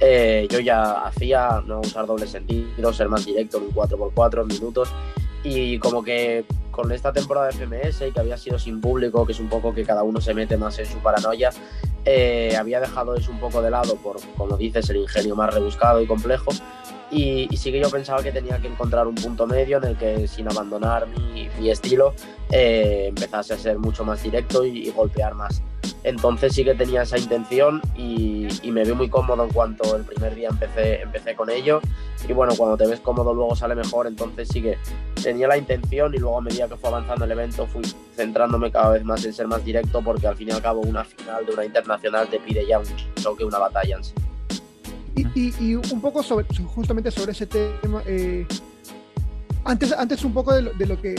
eh, 0.00 0.46
yo 0.50 0.60
ya 0.60 1.04
hacía 1.04 1.62
no 1.66 1.80
usar 1.80 2.06
doble 2.06 2.26
sentido, 2.26 2.92
ser 2.92 3.08
más 3.08 3.26
directo 3.26 3.58
en 3.58 3.64
un 3.64 3.72
4x4 3.72 4.46
minutos 4.46 4.88
y 5.44 5.78
como 5.78 6.02
que 6.02 6.44
con 6.70 6.90
esta 6.90 7.12
temporada 7.12 7.48
de 7.48 7.52
FMS 7.52 8.08
y 8.08 8.12
que 8.12 8.20
había 8.20 8.36
sido 8.36 8.58
sin 8.58 8.80
público, 8.80 9.24
que 9.26 9.32
es 9.32 9.40
un 9.40 9.48
poco 9.48 9.74
que 9.74 9.84
cada 9.84 10.02
uno 10.02 10.20
se 10.20 10.34
mete 10.34 10.56
más 10.56 10.78
en 10.78 10.86
su 10.86 10.98
paranoia, 10.98 11.50
eh, 12.04 12.56
había 12.58 12.80
dejado 12.80 13.14
eso 13.14 13.30
un 13.30 13.38
poco 13.38 13.62
de 13.62 13.70
lado 13.70 13.96
por, 13.96 14.16
como 14.36 14.56
dices, 14.56 14.88
el 14.90 14.96
ingenio 14.96 15.36
más 15.36 15.54
rebuscado 15.54 16.00
y 16.00 16.06
complejo. 16.06 16.50
Y, 17.10 17.46
sí 17.56 17.70
que 17.70 17.78
yo 17.78 17.90
pensaba 17.90 18.22
que 18.22 18.32
tenía 18.32 18.58
que 18.58 18.68
encontrar 18.68 19.06
un 19.06 19.14
punto 19.14 19.46
medio 19.46 19.76
en 19.76 19.84
el 19.84 19.96
que 19.98 20.26
sin 20.26 20.50
abandonar 20.50 21.06
mi, 21.06 21.46
mi 21.60 21.70
estilo 21.70 22.14
eh, 22.50 23.06
empezase 23.08 23.52
a 23.52 23.58
ser 23.58 23.78
mucho 23.78 24.02
más 24.02 24.22
directo 24.22 24.64
y, 24.64 24.90
golpear 24.90 25.34
más. 25.34 25.62
Entonces 26.04 26.54
sí 26.54 26.64
que 26.64 26.74
tenía 26.74 27.02
esa 27.02 27.18
intención 27.18 27.80
y, 27.96 28.48
me 28.72 28.84
vi 28.84 28.92
muy 28.92 29.08
cómodo 29.08 29.44
en 29.44 29.50
cuanto 29.50 29.96
el 29.96 30.04
primer 30.04 30.34
día 30.34 30.48
empecé, 30.48 31.02
empecé 31.02 31.34
con 31.36 31.50
ello. 31.50 31.80
Y 32.26 32.32
bueno, 32.32 32.54
cuando 32.56 32.76
te 32.76 32.86
ves 32.86 33.00
cómodo 33.00 33.34
luego 33.34 33.54
sale 33.54 33.74
mejor, 33.74 34.06
entonces 34.06 34.48
sí 34.48 34.62
que 34.62 34.78
tenía 35.22 35.46
la 35.46 35.56
intención 35.56 36.14
y 36.14 36.18
luego 36.18 36.38
a 36.38 36.40
medida 36.40 36.68
que 36.68 36.76
fue 36.76 36.88
avanzando 36.88 37.24
el 37.24 37.30
evento 37.30 37.66
fui 37.66 37.82
centrándome 38.16 38.70
cada 38.70 38.90
vez 38.90 39.04
más 39.04 39.24
en 39.24 39.32
ser 39.32 39.46
más 39.46 39.64
directo 39.64 40.02
porque 40.02 40.26
al 40.26 40.36
fin 40.36 40.48
y 40.48 40.52
al 40.52 40.62
cabo 40.62 40.80
una 40.80 41.04
final 41.04 41.44
de 41.46 41.52
una 41.52 41.64
internacional 41.64 42.28
te 42.28 42.40
pide 42.40 42.66
ya 42.66 42.78
un 42.78 42.86
choque, 43.14 43.44
una 43.44 43.58
batalla 43.58 43.96
en 43.96 44.04
sí. 44.04 44.14
Y, 45.34 45.74
un 45.74 46.00
poco 46.00 46.22
justamente 46.22 47.10
sobre 47.10 47.32
ese 47.32 47.46
tema, 47.46 48.02
eh, 48.06 48.46
antes, 49.64 49.92
antes 49.92 50.24
un 50.24 50.32
poco 50.32 50.52
de 50.54 50.86
lo, 50.86 51.00
que 51.00 51.14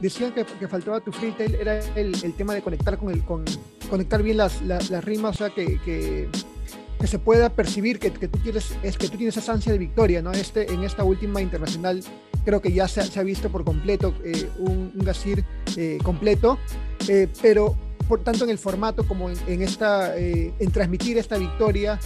decían 0.00 0.32
que, 0.32 0.44
faltaba 0.68 1.00
tu 1.00 1.12
freestyle 1.12 1.54
era 1.54 1.78
el, 1.94 2.34
tema 2.34 2.54
de 2.54 2.62
conectar 2.62 2.98
con 2.98 3.10
el 3.10 3.22
con 3.24 3.44
conectar 3.90 4.22
bien 4.22 4.38
las, 4.38 4.62
las, 4.62 5.04
rimas, 5.04 5.36
o 5.36 5.38
sea 5.38 5.50
que, 5.50 5.78
que, 5.84 6.28
se 7.06 7.18
pueda 7.18 7.50
percibir 7.50 7.98
que, 7.98 8.10
tú 8.10 8.38
quieres 8.38 8.76
es 8.82 8.96
que 8.96 9.08
tú 9.08 9.16
tienes 9.16 9.36
esa 9.36 9.52
ansia 9.52 9.72
de 9.72 9.78
victoria, 9.78 10.22
¿no? 10.22 10.32
Este 10.32 10.72
en 10.72 10.84
esta 10.84 11.02
última 11.02 11.42
internacional 11.42 12.02
creo 12.44 12.62
que 12.62 12.72
ya 12.72 12.86
se, 12.88 13.18
ha 13.18 13.22
visto 13.22 13.50
por 13.50 13.64
completo 13.64 14.14
eh, 14.24 14.48
un, 14.58 14.92
un 14.94 15.04
Gasir 15.04 15.44
eh, 15.76 15.98
completo, 16.02 16.58
eh, 17.08 17.28
pero 17.42 17.76
por 18.08 18.22
tanto 18.22 18.44
en 18.44 18.50
el 18.50 18.58
formato 18.58 19.06
como 19.06 19.30
en, 19.30 19.62
esta 19.62 20.16
en 20.16 20.70
transmitir 20.72 21.18
esta 21.18 21.38
victoria, 21.38 21.98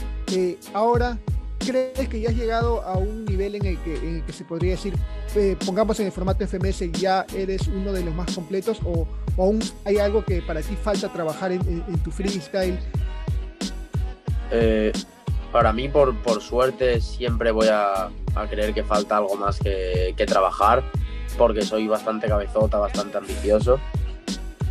ahora 0.73 1.19
¿Crees 1.67 2.09
que 2.09 2.21
ya 2.21 2.29
has 2.29 2.37
llegado 2.37 2.81
a 2.83 2.97
un 2.97 3.25
nivel 3.25 3.57
en 3.57 3.67
el 3.67 3.79
que, 3.81 4.33
se 4.33 4.45
podría 4.45 4.73
decir, 4.73 4.95
eh, 5.35 5.57
pongamos 5.67 5.99
en 5.99 6.07
el 6.07 6.13
formato 6.13 6.47
FMS, 6.47 6.93
ya 6.93 7.27
eres 7.35 7.67
uno 7.67 7.93
de 7.93 8.05
los 8.05 8.15
más 8.15 8.33
completos 8.33 8.79
o, 8.85 9.09
aún 9.37 9.59
hay 9.85 9.99
algo 9.99 10.25
que 10.25 10.43
para 10.43 10.63
ti 10.63 10.77
falta 10.77 11.13
trabajar 11.13 11.51
en, 11.51 11.83
tu 12.05 12.13
freestyle? 12.13 12.79
Eh, 14.53 14.93
para 15.51 15.73
mí, 15.73 15.89
por, 15.89 16.17
por, 16.23 16.41
suerte, 16.41 17.01
siempre 17.01 17.51
voy 17.51 17.67
a, 17.69 18.11
creer 18.49 18.73
que 18.73 18.85
falta 18.85 19.17
algo 19.17 19.35
más 19.35 19.59
que, 19.59 20.15
trabajar, 20.25 20.85
porque 21.37 21.63
soy 21.63 21.89
bastante 21.89 22.29
cabezota, 22.29 22.79
bastante 22.79 23.19
ambicioso. 23.19 23.81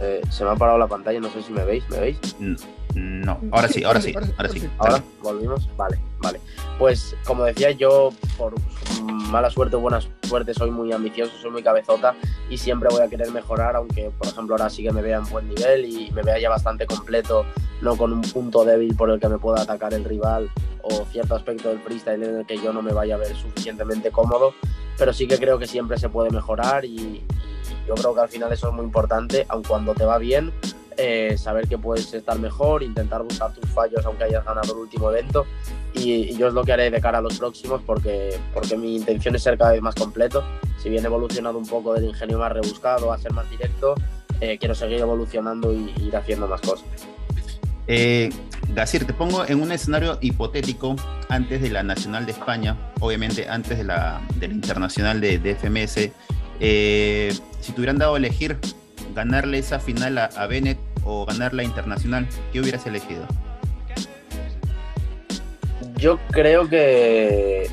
Eh, 0.02 0.22
se 0.30 0.44
me 0.44 0.52
ha 0.52 0.56
parado 0.56 0.78
la 0.78 0.88
pantalla, 0.88 1.20
no 1.20 1.30
sé 1.30 1.42
si 1.42 1.54
me 1.54 1.64
veis, 1.64 1.88
¿me 1.90 2.00
veis? 2.00 2.20
No, 2.96 3.40
ahora 3.52 3.68
sí, 3.68 3.84
ahora 3.84 4.00
sí, 4.02 4.14
ahora 4.38 4.50
sí. 4.50 4.70
Ahora 4.78 5.04
volvimos, 5.22 5.70
vale, 5.76 6.00
vale. 6.20 6.40
Pues 6.80 7.16
como 7.26 7.44
decía 7.44 7.72
yo, 7.72 8.12
por 8.38 8.54
mala 9.04 9.50
suerte 9.50 9.76
o 9.76 9.80
buena 9.80 10.00
suerte, 10.24 10.54
soy 10.54 10.72
muy 10.72 10.92
ambicioso, 10.94 11.34
soy 11.42 11.52
muy 11.52 11.64
cabezota 11.64 12.16
y 12.50 12.58
siempre 12.58 12.90
voy 12.90 13.02
a 13.02 13.10
querer 13.10 13.32
mejorar, 13.32 13.76
aunque 13.76 14.12
por 14.18 14.28
ejemplo 14.28 14.56
ahora 14.56 14.70
sí 14.70 14.84
que 14.84 14.92
me 14.92 15.02
vea 15.02 15.18
en 15.18 15.30
buen 15.30 15.48
nivel 15.48 15.86
y 15.86 16.12
me 16.12 16.24
vea 16.24 16.40
ya 16.40 16.50
bastante 16.50 16.86
completo, 16.86 17.46
no 17.82 17.98
con 17.98 18.14
un 18.14 18.22
punto 18.22 18.64
débil 18.64 18.96
por 18.96 19.10
el 19.10 19.20
que 19.20 19.28
me 19.28 19.38
pueda 19.38 19.62
atacar 19.62 19.94
el 19.94 20.06
rival 20.06 20.50
o 20.84 21.06
cierto 21.12 21.36
aspecto 21.36 21.70
del 21.70 21.80
freestyle 21.80 22.24
en 22.24 22.36
el 22.38 22.46
que 22.46 22.58
yo 22.58 22.72
no 22.72 22.82
me 22.82 22.94
vaya 22.94 23.16
a 23.16 23.18
ver 23.18 23.36
suficientemente 23.36 24.12
cómodo, 24.12 24.54
pero 24.98 25.12
sí 25.12 25.28
que 25.28 25.38
creo 25.38 25.60
que 25.60 25.68
siempre 25.68 25.98
se 25.98 26.10
puede 26.10 26.30
mejorar 26.30 26.86
y, 26.86 27.24
yo 27.88 27.96
creo 27.96 28.14
que 28.14 28.22
al 28.22 28.30
final 28.30 28.52
eso 28.52 28.70
es 28.70 28.74
muy 28.74 28.86
importante, 28.86 29.46
aun 29.50 29.64
cuando 29.64 29.94
te 29.94 30.06
va 30.06 30.18
bien, 30.18 30.52
eh, 30.98 31.36
saber 31.38 31.68
que 31.68 31.78
puedes 31.78 32.14
estar 32.14 32.40
mejor, 32.40 32.82
intentar 32.82 33.22
buscar 33.22 33.54
tus 33.54 33.70
fallos 33.72 34.06
aunque 34.06 34.24
hayas 34.24 34.46
ganado 34.46 34.74
el 34.74 34.80
último 34.80 35.12
evento 35.12 35.46
y, 35.94 36.36
yo 36.38 36.48
es 36.48 36.54
lo 36.54 36.64
que 36.64 36.72
haré 36.72 36.90
de 36.90 37.02
cara 37.02 37.18
a 37.18 37.22
los 37.22 37.38
próximos 37.38 37.82
porque, 37.86 38.40
porque 38.54 38.78
mi 38.78 38.96
intención 38.96 39.36
es 39.36 39.44
ser 39.44 39.58
cada 39.58 39.72
vez 39.72 39.82
más 39.82 39.96
completo. 39.96 40.44
Si 40.82 40.90
bien 40.90 41.04
he 41.04 41.08
evolucionado 41.08 41.58
un 41.58 41.66
poco 41.66 41.94
del 41.94 42.06
ingenio 42.06 42.40
más 42.40 42.52
rebuscado 42.52 43.12
a 43.12 43.18
ser 43.18 43.34
más 43.34 43.50
directo, 43.50 43.96
eh, 44.40 44.58
quiero 44.58 44.76
seguir 44.76 45.00
evolucionando 45.00 45.74
y, 45.74 45.94
ir 46.02 46.16
haciendo 46.16 46.48
más 46.48 46.62
cosas. 46.62 46.86
Eh, 47.88 48.30
Gasir, 48.70 49.06
te 49.06 49.14
pongo 49.14 49.46
en 49.46 49.62
un 49.62 49.72
escenario 49.72 50.18
hipotético 50.22 50.96
antes 51.30 51.62
de 51.62 51.70
la 51.70 51.84
Nacional 51.84 52.26
de 52.26 52.32
España, 52.32 52.78
obviamente 53.00 53.48
antes 53.48 53.78
de 53.78 53.84
la, 53.84 54.22
de 54.36 54.48
Internacional 54.48 55.22
de, 55.22 55.40
de 55.40 55.56
FMS. 55.56 56.10
Eh, 56.60 57.36
si 57.62 57.72
te 57.72 57.82
hubieran 57.82 57.98
dado 57.98 58.16
a 58.16 58.18
elegir 58.18 58.58
ganarle 59.14 59.60
esa 59.60 59.80
final 59.80 60.18
a, 60.18 60.26
a 60.26 60.48
Bennett 60.48 60.80
o 61.04 61.26
ganar 61.26 61.54
la 61.54 61.64
Internacional, 61.64 62.28
¿qué 62.52 62.62
hubieras 62.62 62.86
elegido? 62.86 63.26
Yo 65.98 66.20
creo 66.32 66.68
que 66.68 67.70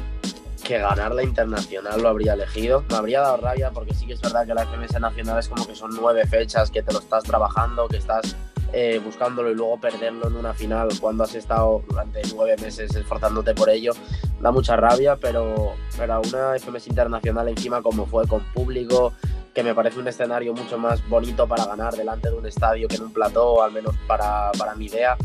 que 0.62 0.78
ganar 0.78 1.14
la 1.14 1.22
internacional 1.22 2.00
lo 2.00 2.08
habría 2.08 2.34
elegido. 2.34 2.84
Me 2.88 2.96
habría 2.96 3.20
dado 3.20 3.36
rabia 3.38 3.70
porque 3.72 3.94
sí 3.94 4.06
que 4.06 4.14
es 4.14 4.20
verdad 4.20 4.46
que 4.46 4.54
la 4.54 4.64
FMS 4.64 5.00
nacional 5.00 5.38
es 5.38 5.48
como 5.48 5.66
que 5.66 5.74
son 5.74 5.90
nueve 5.94 6.26
fechas 6.26 6.70
que 6.70 6.82
te 6.82 6.92
lo 6.92 7.00
estás 7.00 7.24
trabajando, 7.24 7.88
que 7.88 7.96
estás 7.96 8.36
eh, 8.72 9.00
buscándolo 9.04 9.50
y 9.50 9.54
luego 9.54 9.78
perderlo 9.78 10.28
en 10.28 10.36
una 10.36 10.54
final 10.54 10.88
cuando 11.00 11.24
has 11.24 11.34
estado 11.34 11.82
durante 11.88 12.22
nueve 12.34 12.56
meses 12.60 12.94
esforzándote 12.94 13.54
por 13.54 13.68
ello. 13.68 13.92
Da 14.40 14.50
mucha 14.50 14.76
rabia, 14.76 15.16
pero, 15.16 15.74
pero 15.96 16.20
una 16.20 16.58
FMS 16.58 16.88
internacional 16.88 17.48
encima 17.48 17.82
como 17.82 18.06
fue 18.06 18.26
con 18.26 18.42
público, 18.52 19.12
que 19.54 19.62
me 19.62 19.74
parece 19.74 19.98
un 19.98 20.08
escenario 20.08 20.54
mucho 20.54 20.78
más 20.78 21.06
bonito 21.08 21.46
para 21.46 21.66
ganar 21.66 21.94
delante 21.94 22.30
de 22.30 22.36
un 22.36 22.46
estadio 22.46 22.88
que 22.88 22.96
en 22.96 23.02
un 23.02 23.12
plató, 23.12 23.62
al 23.62 23.72
menos 23.72 23.94
para, 24.06 24.50
para 24.58 24.74
mi 24.74 24.86
idea. 24.86 25.16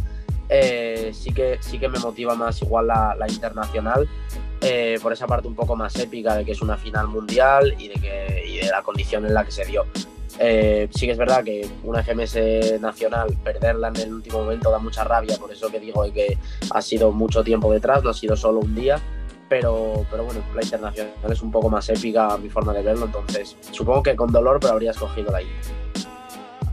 Eh, 0.49 1.11
sí, 1.13 1.33
que, 1.33 1.57
sí 1.61 1.77
que 1.77 1.89
me 1.89 1.99
motiva 1.99 2.35
más 2.35 2.61
igual 2.61 2.87
la, 2.87 3.15
la 3.15 3.27
internacional, 3.27 4.07
eh, 4.61 4.97
por 5.01 5.13
esa 5.13 5.27
parte 5.27 5.47
un 5.47 5.55
poco 5.55 5.75
más 5.75 5.95
épica 5.97 6.35
de 6.35 6.45
que 6.45 6.53
es 6.53 6.61
una 6.61 6.77
final 6.77 7.07
mundial 7.07 7.75
y 7.77 7.89
de, 7.89 7.95
que, 7.95 8.43
y 8.47 8.57
de 8.57 8.69
la 8.69 8.81
condición 8.81 9.25
en 9.25 9.33
la 9.33 9.43
que 9.43 9.51
se 9.51 9.65
dio. 9.65 9.85
Eh, 10.39 10.88
sí 10.91 11.06
que 11.06 11.13
es 11.13 11.17
verdad 11.17 11.44
que 11.44 11.67
una 11.84 12.03
FMS 12.03 12.79
nacional, 12.79 13.36
perderla 13.44 13.88
en 13.89 13.96
el 13.98 14.13
último 14.13 14.39
momento 14.39 14.70
da 14.70 14.79
mucha 14.79 15.03
rabia, 15.03 15.38
por 15.38 15.51
eso 15.51 15.70
que 15.70 15.79
digo 15.79 16.03
que 16.13 16.38
ha 16.72 16.82
sido 16.82 17.12
mucho 17.12 17.44
tiempo 17.44 17.72
detrás, 17.72 18.03
no 18.03 18.12
ha 18.12 18.13
sido 18.13 18.36
solo 18.36 18.60
un 18.60 18.75
día, 18.75 19.00
pero, 19.50 20.06
pero 20.12 20.25
bueno, 20.25 20.41
la 20.53 20.62
internacional 20.62 21.13
es 21.29 21.41
un 21.41 21.51
poco 21.51 21.70
más 21.70 21.89
épica 21.89 22.34
a 22.34 22.38
mi 22.38 22.50
forma 22.50 22.74
de 22.74 22.84
verlo, 22.84 23.06
entonces 23.06 23.56
supongo 23.72 24.03
que 24.03 24.15
con 24.15 24.32
dolor, 24.32 24.60
pero 24.60 24.74
habría 24.74 24.91
escogido 24.91 25.32
la 25.32 25.41
Inter. 25.41 26.06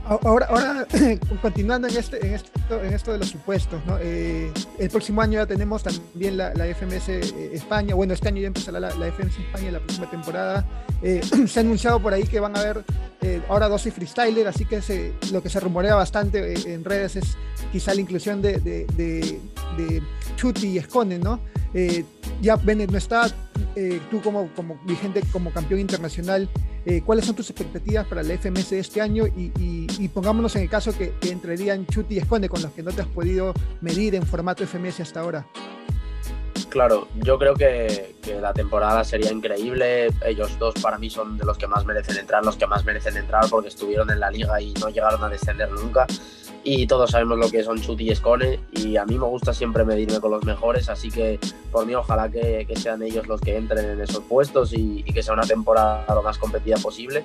Ahora, 0.07 0.47
ahora 0.47 0.87
continuando 1.43 1.89
en, 1.89 1.97
este, 1.97 2.27
en, 2.27 2.35
esto, 2.35 2.83
en 2.83 2.93
esto 2.93 3.13
de 3.13 3.19
los 3.19 3.29
supuestos, 3.29 3.81
¿no? 3.87 3.97
Eh, 4.01 4.53
el 4.79 4.91
próximo 4.91 5.23
año 5.23 5.41
ya 5.41 5.47
tenemos 5.47 5.83
también 5.83 6.37
la, 6.37 6.53
la 6.55 6.67
FMS 6.67 7.09
eh, 7.09 7.51
España, 7.55 7.95
bueno, 7.95 8.13
este 8.13 8.29
año 8.29 8.43
ya 8.43 8.49
empezará 8.49 8.81
la, 8.81 8.95
la 8.95 9.07
FMS 9.07 9.39
España 9.39 9.71
la 9.71 9.79
próxima 9.79 10.11
temporada. 10.11 10.65
Eh, 11.03 11.23
se 11.49 11.59
ha 11.59 11.63
anunciado 11.63 12.01
por 12.01 12.13
ahí 12.13 12.25
que 12.25 12.39
van 12.39 12.55
a 12.57 12.61
haber 12.61 12.85
eh, 13.23 13.41
ahora 13.49 13.71
12 13.71 13.91
freestyler, 13.91 14.47
así 14.47 14.67
que 14.67 14.83
se, 14.83 15.15
lo 15.33 15.43
que 15.43 15.49
se 15.49 15.59
rumorea 15.59 15.95
bastante 15.95 16.53
eh, 16.53 16.75
en 16.75 16.85
redes 16.85 17.17
es 17.17 17.39
quizá 17.73 17.95
la 17.95 18.03
inclusión 18.03 18.43
de, 18.43 18.59
de, 18.59 18.87
de, 18.97 19.41
de 19.79 20.03
Chuti 20.37 20.67
y 20.67 20.79
Escone, 20.79 21.19
¿no? 21.19 21.41
Eh, 21.73 22.05
ya 22.43 22.57
Bennett 22.57 22.91
no 22.91 22.99
está, 22.99 23.27
eh, 23.77 24.01
tú 24.11 24.21
como, 24.21 24.51
vigente, 24.85 25.23
como 25.33 25.53
campeón 25.53 25.81
internacional, 25.81 26.49
eh, 26.87 27.03
¿cuáles 27.05 27.25
son 27.25 27.35
tus 27.35 27.51
expectativas 27.51 28.07
para 28.07 28.23
la 28.23 28.35
FMS 28.35 28.71
de 28.71 28.79
este 28.79 29.01
año? 29.01 29.25
Y 29.27 30.09
pongámonos 30.09 30.55
en 30.57 30.63
el 30.63 30.71
caso 30.71 30.97
que, 30.97 31.15
que, 31.21 31.31
entrarían 31.31 31.87
Chuti 31.87 32.15
y 32.17 32.19
Esconde, 32.19 32.49
con 32.49 32.63
los 32.63 32.73
que 32.73 32.83
no 32.83 32.91
te 32.93 33.03
has 33.03 33.09
podido 33.09 33.55
medir 33.81 34.15
en 34.15 34.25
formato 34.25 34.67
FMS 34.67 35.01
hasta 35.01 35.21
ahora. 35.21 35.47
Claro, 36.75 37.07
yo 37.23 37.39
creo 37.39 37.55
que, 37.55 38.17
que, 38.21 38.41
la 38.41 38.53
temporada 38.53 39.05
sería 39.05 39.31
increíble. 39.31 40.09
Ellos 40.27 40.59
dos 40.59 40.75
para 40.83 40.99
mí 40.99 41.09
son 41.09 41.39
de 41.39 41.45
los 41.45 41.57
que 41.57 41.69
más 41.69 41.85
merecen 41.85 42.17
entrar, 42.17 42.45
los 42.45 42.57
que 42.57 42.67
más 42.67 42.85
merecen 42.85 43.17
entrar 43.17 43.49
porque 43.49 43.69
estuvieron 43.69 44.11
en 44.11 44.19
la 44.19 44.29
liga 44.29 44.61
y 44.61 44.75
no 44.75 44.89
llegaron 44.89 45.23
a 45.23 45.29
descender 45.29 45.71
nunca 45.71 46.05
y 46.65 46.87
todos 46.87 47.11
sabemos 47.11 47.39
lo 47.39 47.51
que 47.51 47.63
son 47.63 47.81
Chuti 47.81 48.05
y 48.05 48.11
Escone 48.11 48.59
y 48.73 48.97
a 48.97 49.05
mí 49.05 49.19
me 49.19 49.27
gusta 49.27 49.53
siempre 49.53 49.85
medirme 49.85 50.19
con 50.19 50.31
los 50.31 50.45
mejores, 50.45 50.89
así 50.89 51.11
que 51.11 51.39
por 51.71 51.85
mí 51.85 51.95
ojalá 51.95 52.31
que, 52.31 52.65
que 52.67 52.75
sean 52.75 53.03
ellos 53.03 53.27
los 53.27 53.41
que 53.41 53.57
entren 53.57 53.91
en 53.91 54.01
esos 54.01 54.25
puestos 54.25 54.73
y, 54.73 55.03
que 55.03 55.23
sea 55.23 55.35
una 55.35 55.47
temporada 55.47 56.07
lo 56.15 56.23
más 56.23 56.39
competida 56.39 56.77
posible. 56.79 57.25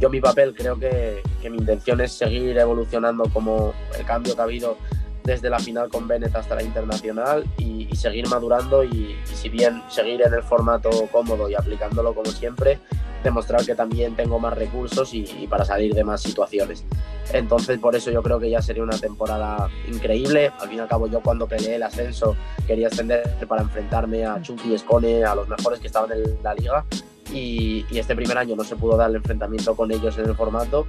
Yo 0.00 0.08
mi 0.08 0.20
papel 0.20 0.54
creo 0.54 0.78
que, 0.78 1.22
que 1.42 1.50
mi 1.50 1.58
intención 1.58 2.00
es 2.00 2.12
seguir 2.12 2.56
evolucionando 2.56 3.24
como 3.32 3.74
el 3.98 4.04
cambio 4.06 4.34
que 4.34 4.40
ha 4.40 4.44
habido 4.44 4.78
desde 5.24 5.50
la 5.50 5.58
final 5.58 5.88
con 5.88 6.08
Bennett 6.08 6.34
hasta 6.34 6.54
la 6.54 6.62
internacional 6.62 7.44
y, 7.58 7.88
y 7.90 7.96
seguir 7.96 8.28
madurando 8.28 8.84
y, 8.84 8.88
y, 8.88 9.18
si 9.24 9.48
bien 9.48 9.82
seguir 9.88 10.22
en 10.22 10.34
el 10.34 10.42
formato 10.42 10.90
cómodo 11.12 11.48
y 11.48 11.54
aplicándolo 11.54 12.14
como 12.14 12.30
siempre, 12.30 12.78
demostrar 13.22 13.64
que 13.64 13.74
también 13.74 14.16
tengo 14.16 14.38
más 14.38 14.54
recursos 14.54 15.12
y, 15.14 15.24
y, 15.38 15.46
para 15.46 15.64
salir 15.64 15.94
de 15.94 16.04
más 16.04 16.22
situaciones. 16.22 16.84
Entonces 17.32 17.78
por 17.78 17.94
eso 17.94 18.10
yo 18.10 18.22
creo 18.22 18.38
que 18.38 18.50
ya 18.50 18.62
sería 18.62 18.82
una 18.82 18.98
temporada 18.98 19.68
increíble. 19.88 20.52
Al 20.58 20.68
fin 20.68 20.78
y 20.78 20.80
al 20.80 20.88
cabo 20.88 21.06
yo 21.06 21.20
cuando 21.20 21.46
peleé 21.46 21.76
el 21.76 21.82
ascenso 21.82 22.36
quería 22.66 22.88
ascender 22.88 23.22
para 23.46 23.62
enfrentarme 23.62 24.24
a 24.24 24.40
Chucky, 24.40 24.74
Escone, 24.74 25.24
a 25.24 25.34
los 25.34 25.48
mejores 25.48 25.80
que 25.80 25.86
estaban 25.86 26.10
en 26.12 26.42
la 26.42 26.54
liga 26.54 26.84
y, 27.32 27.84
y 27.90 27.98
este 27.98 28.16
primer 28.16 28.36
año 28.38 28.56
no 28.56 28.64
se 28.64 28.76
pudo 28.76 28.96
dar 28.96 29.10
el 29.10 29.16
enfrentamiento 29.16 29.76
con 29.76 29.90
ellos 29.92 30.18
en 30.18 30.26
el 30.26 30.34
formato 30.34 30.86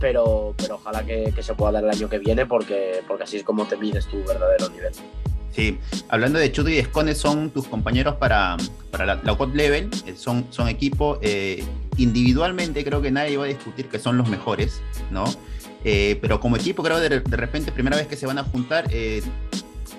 pero, 0.00 0.54
pero 0.56 0.76
ojalá 0.76 1.04
que, 1.04 1.32
se 1.40 1.54
pueda 1.54 1.72
dar 1.72 1.84
el 1.84 1.90
año 1.90 2.08
que 2.08 2.18
viene 2.18 2.46
porque, 2.46 3.02
porque 3.06 3.24
así 3.24 3.36
es 3.36 3.42
como 3.42 3.66
te 3.66 3.76
mides 3.76 4.06
tu 4.06 4.18
verdadero 4.24 4.68
nivel. 4.70 4.92
Sí, 5.54 5.78
hablando 6.08 6.38
de 6.38 6.50
Chuty 6.50 6.72
y 6.72 6.78
Escone, 6.78 7.14
son 7.14 7.50
tus 7.50 7.68
compañeros 7.68 8.16
para, 8.16 8.56
para 8.90 9.06
la, 9.06 9.20
la 9.22 9.46
Level, 9.52 9.88
eh, 10.04 10.14
son, 10.16 10.46
son 10.50 10.68
equipo, 10.68 11.18
eh, 11.22 11.64
individualmente 11.96 12.84
creo 12.84 13.00
que 13.00 13.12
nadie 13.12 13.36
va 13.36 13.44
a 13.44 13.48
discutir 13.48 13.88
que 13.88 14.00
son 14.00 14.16
los 14.16 14.28
mejores, 14.28 14.82
¿no? 15.12 15.24
Eh, 15.84 16.18
pero 16.20 16.40
como 16.40 16.56
equipo 16.56 16.82
creo 16.82 16.98
de, 16.98 17.20
de 17.20 17.36
repente, 17.36 17.70
primera 17.70 17.96
vez 17.96 18.08
que 18.08 18.16
se 18.16 18.26
van 18.26 18.38
a 18.38 18.44
juntar, 18.44 18.86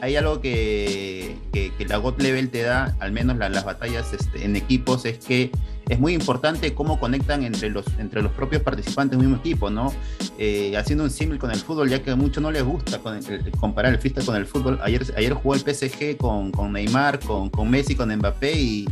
hay 0.01 0.15
algo 0.15 0.41
que, 0.41 1.35
que, 1.51 1.71
la 1.87 1.97
God 1.97 2.21
Level 2.21 2.49
te 2.49 2.61
da, 2.61 2.95
al 2.99 3.11
menos 3.11 3.37
la, 3.37 3.49
las 3.49 3.65
batallas 3.65 4.13
este, 4.13 4.43
en 4.43 4.55
equipos, 4.55 5.05
es 5.05 5.19
que 5.19 5.51
es 5.89 5.99
muy 5.99 6.13
importante 6.13 6.73
cómo 6.73 6.99
conectan 6.99 7.43
entre 7.43 7.69
los, 7.69 7.85
entre 7.99 8.21
los 8.21 8.31
propios 8.31 8.61
participantes 8.61 9.17
del 9.17 9.27
mismo 9.27 9.39
equipo, 9.39 9.69
¿no? 9.69 9.93
Eh, 10.37 10.75
haciendo 10.77 11.03
un 11.03 11.11
símil 11.11 11.37
con 11.37 11.51
el 11.51 11.59
fútbol, 11.59 11.89
ya 11.89 12.01
que 12.01 12.11
a 12.11 12.15
muchos 12.15 12.41
no 12.41 12.51
les 12.51 12.63
gusta 12.63 12.99
con 12.99 13.15
el, 13.15 13.51
comparar 13.59 13.93
el 13.93 13.99
freestyle 13.99 14.25
con 14.25 14.35
el 14.35 14.45
fútbol. 14.45 14.79
Ayer, 14.81 15.05
ayer 15.15 15.33
jugó 15.33 15.53
el 15.53 15.61
PSG 15.61 16.17
con, 16.17 16.51
con 16.51 16.73
Neymar, 16.73 17.19
con, 17.19 17.49
con 17.49 17.69
Messi, 17.69 17.95
con 17.95 18.15
Mbappé 18.15 18.53
y, 18.53 18.87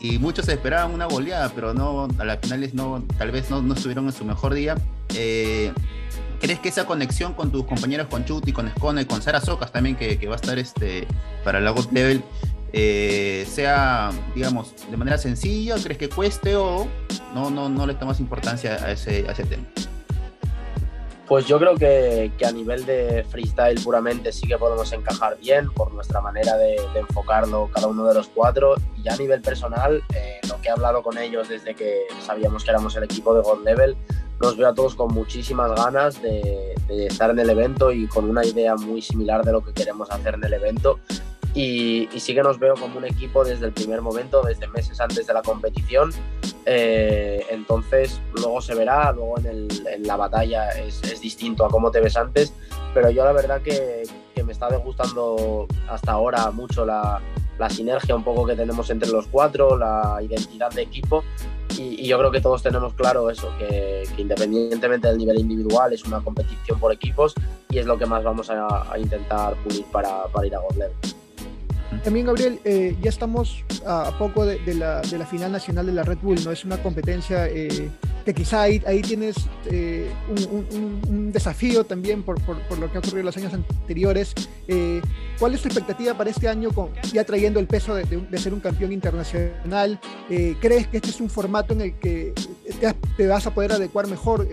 y 0.00 0.18
muchos 0.18 0.48
esperaban 0.48 0.94
una 0.94 1.06
goleada, 1.06 1.52
pero 1.54 1.74
no, 1.74 2.08
a 2.18 2.24
las 2.24 2.38
finales 2.40 2.72
no, 2.72 3.04
tal 3.18 3.30
vez 3.30 3.50
no, 3.50 3.60
no 3.60 3.74
estuvieron 3.74 4.06
en 4.06 4.12
su 4.12 4.24
mejor 4.24 4.54
día. 4.54 4.76
Eh, 5.14 5.72
¿Crees 6.40 6.60
que 6.60 6.68
esa 6.68 6.86
conexión 6.86 7.34
con 7.34 7.50
tus 7.50 7.64
compañeros, 7.64 8.06
con 8.06 8.24
Chuti, 8.24 8.52
con 8.52 8.68
Escone, 8.68 9.06
con 9.06 9.22
Sara 9.22 9.40
Socas 9.40 9.72
también, 9.72 9.96
que, 9.96 10.18
que, 10.18 10.28
va 10.28 10.34
a 10.34 10.36
estar 10.36 10.58
este, 10.58 11.06
para 11.44 11.60
la 11.60 11.70
God 11.70 11.90
Level, 11.90 12.22
eh, 12.72 13.46
sea, 13.50 14.10
digamos, 14.34 14.74
de 14.90 14.96
manera 14.96 15.18
sencilla? 15.18 15.76
¿Crees 15.82 15.98
que 15.98 16.08
cueste 16.08 16.54
o 16.56 16.86
no, 17.34 17.50
no, 17.50 17.68
no 17.68 17.86
le 17.86 17.94
tomas 17.94 18.20
importancia 18.20 18.74
a 18.74 18.92
ese, 18.92 19.26
a 19.28 19.32
ese 19.32 19.44
tema? 19.44 19.64
Pues 21.28 21.46
yo 21.46 21.58
creo 21.58 21.76
que, 21.76 22.32
que, 22.38 22.46
a 22.46 22.52
nivel 22.52 22.86
de 22.86 23.22
freestyle 23.28 23.78
puramente 23.82 24.32
sí 24.32 24.48
que 24.48 24.56
podemos 24.56 24.90
encajar 24.94 25.36
bien 25.38 25.70
por 25.70 25.92
nuestra 25.92 26.22
manera 26.22 26.56
de, 26.56 26.76
enfocarlo 26.94 27.68
cada 27.70 27.86
uno 27.86 28.06
de 28.06 28.14
los 28.14 28.28
cuatro. 28.28 28.76
Y 28.96 29.02
ya 29.02 29.12
a 29.12 29.16
nivel 29.18 29.42
personal, 29.42 30.02
eh, 30.14 30.40
lo 30.48 30.58
que 30.62 30.68
he 30.68 30.70
hablado 30.70 31.02
con 31.02 31.18
ellos 31.18 31.50
desde 31.50 31.74
que 31.74 32.04
sabíamos 32.24 32.64
que 32.64 32.70
éramos 32.70 32.96
el 32.96 33.04
equipo 33.04 33.34
de 33.34 33.42
God 33.42 33.62
Level, 33.62 33.94
nos 34.40 34.56
veo 34.56 34.68
a 34.68 34.74
todos 34.74 34.94
con 34.94 35.12
muchísimas 35.12 35.70
ganas 35.74 36.22
de, 36.22 36.74
estar 36.88 37.28
en 37.28 37.38
el 37.40 37.50
evento 37.50 37.92
y 37.92 38.08
con 38.08 38.24
una 38.24 38.44
idea 38.46 38.76
muy 38.76 39.02
similar 39.02 39.44
de 39.44 39.52
lo 39.52 39.62
que 39.62 39.74
queremos 39.74 40.10
hacer 40.10 40.34
en 40.34 40.44
el 40.44 40.54
evento. 40.54 40.98
Y, 41.58 42.08
y, 42.12 42.20
sí 42.20 42.36
que 42.36 42.42
nos 42.44 42.60
veo 42.60 42.74
como 42.76 42.98
un 42.98 43.04
equipo 43.04 43.44
desde 43.44 43.66
el 43.66 43.72
primer 43.72 44.00
momento, 44.00 44.42
desde 44.42 44.68
meses 44.68 45.00
antes 45.00 45.26
de 45.26 45.34
la 45.34 45.42
competición. 45.42 46.12
Eh, 46.64 47.44
entonces, 47.50 48.20
luego 48.32 48.60
se 48.60 48.76
verá, 48.76 49.10
luego 49.10 49.40
en, 49.40 49.46
el, 49.46 49.86
en 49.88 50.06
la 50.06 50.16
batalla 50.16 50.68
es, 50.68 51.02
es, 51.02 51.20
distinto 51.20 51.64
a 51.64 51.68
cómo 51.68 51.90
te 51.90 52.00
ves 52.00 52.16
antes. 52.16 52.52
Pero 52.94 53.10
yo 53.10 53.24
la 53.24 53.32
verdad 53.32 53.60
que, 53.60 54.04
que 54.36 54.44
me 54.44 54.52
está 54.52 54.68
gustando 54.76 55.66
hasta 55.88 56.12
ahora 56.12 56.48
mucho 56.52 56.86
la, 56.86 57.20
la 57.58 57.68
sinergia 57.68 58.14
un 58.14 58.22
poco 58.22 58.46
que 58.46 58.54
tenemos 58.54 58.88
entre 58.90 59.10
los 59.10 59.26
cuatro, 59.26 59.76
la 59.76 60.18
identidad 60.22 60.70
de 60.70 60.82
equipo 60.82 61.24
y, 61.76 62.04
y, 62.04 62.06
yo 62.06 62.18
creo 62.18 62.30
que 62.30 62.40
todos 62.40 62.62
tenemos 62.62 62.94
claro 62.94 63.30
eso, 63.30 63.48
que, 63.58 64.04
que, 64.14 64.22
independientemente 64.22 65.08
del 65.08 65.18
nivel 65.18 65.40
individual 65.40 65.92
es 65.92 66.04
una 66.04 66.20
competición 66.20 66.78
por 66.78 66.92
equipos 66.92 67.34
y 67.68 67.78
es 67.78 67.86
lo 67.86 67.98
que 67.98 68.06
más 68.06 68.22
vamos 68.22 68.48
a, 68.48 68.92
a 68.92 68.98
intentar 68.98 69.54
pulir 69.64 69.84
para, 69.86 70.24
para 70.28 70.46
ir 70.46 70.54
a 70.54 70.60
Level. 70.76 71.17
También, 72.04 72.26
Gabriel, 72.26 72.60
eh, 72.64 72.96
ya 73.00 73.08
estamos 73.08 73.64
a, 73.86 74.16
poco 74.18 74.44
de, 74.44 74.74
la, 74.74 75.02
final 75.26 75.52
nacional 75.52 75.86
de 75.86 75.92
la 75.92 76.02
Red 76.02 76.18
Bull, 76.22 76.42
¿no? 76.44 76.52
Es 76.52 76.64
una 76.64 76.82
competencia 76.82 77.46
eh, 77.48 77.88
que 78.24 78.34
quizá 78.34 78.62
ahí, 78.62 78.82
ahí 78.86 79.00
tienes 79.00 79.36
eh, 79.66 80.10
un, 81.08 81.32
desafío 81.32 81.84
también 81.84 82.22
por, 82.22 82.38
lo 82.78 82.90
que 82.90 82.96
ha 82.96 83.00
ocurrido 83.00 83.20
en 83.20 83.26
los 83.26 83.36
años 83.36 83.54
anteriores. 83.54 84.34
Eh, 84.66 85.00
¿Cuál 85.38 85.54
es 85.54 85.62
tu 85.62 85.68
expectativa 85.68 86.14
para 86.14 86.30
este 86.30 86.48
año, 86.48 86.70
con, 86.72 86.90
ya 87.12 87.24
trayendo 87.24 87.58
el 87.58 87.66
peso 87.66 87.94
de, 87.94 88.04
ser 88.38 88.52
un 88.52 88.60
campeón 88.60 88.92
internacional? 88.92 89.98
¿Crees 90.28 90.88
que 90.88 90.98
este 90.98 91.10
es 91.10 91.20
un 91.20 91.30
formato 91.30 91.72
en 91.72 91.80
el 91.82 91.94
que 91.94 92.34
te 93.16 93.26
vas 93.26 93.46
a 93.46 93.54
poder 93.54 93.72
adecuar 93.72 94.06
mejor 94.08 94.46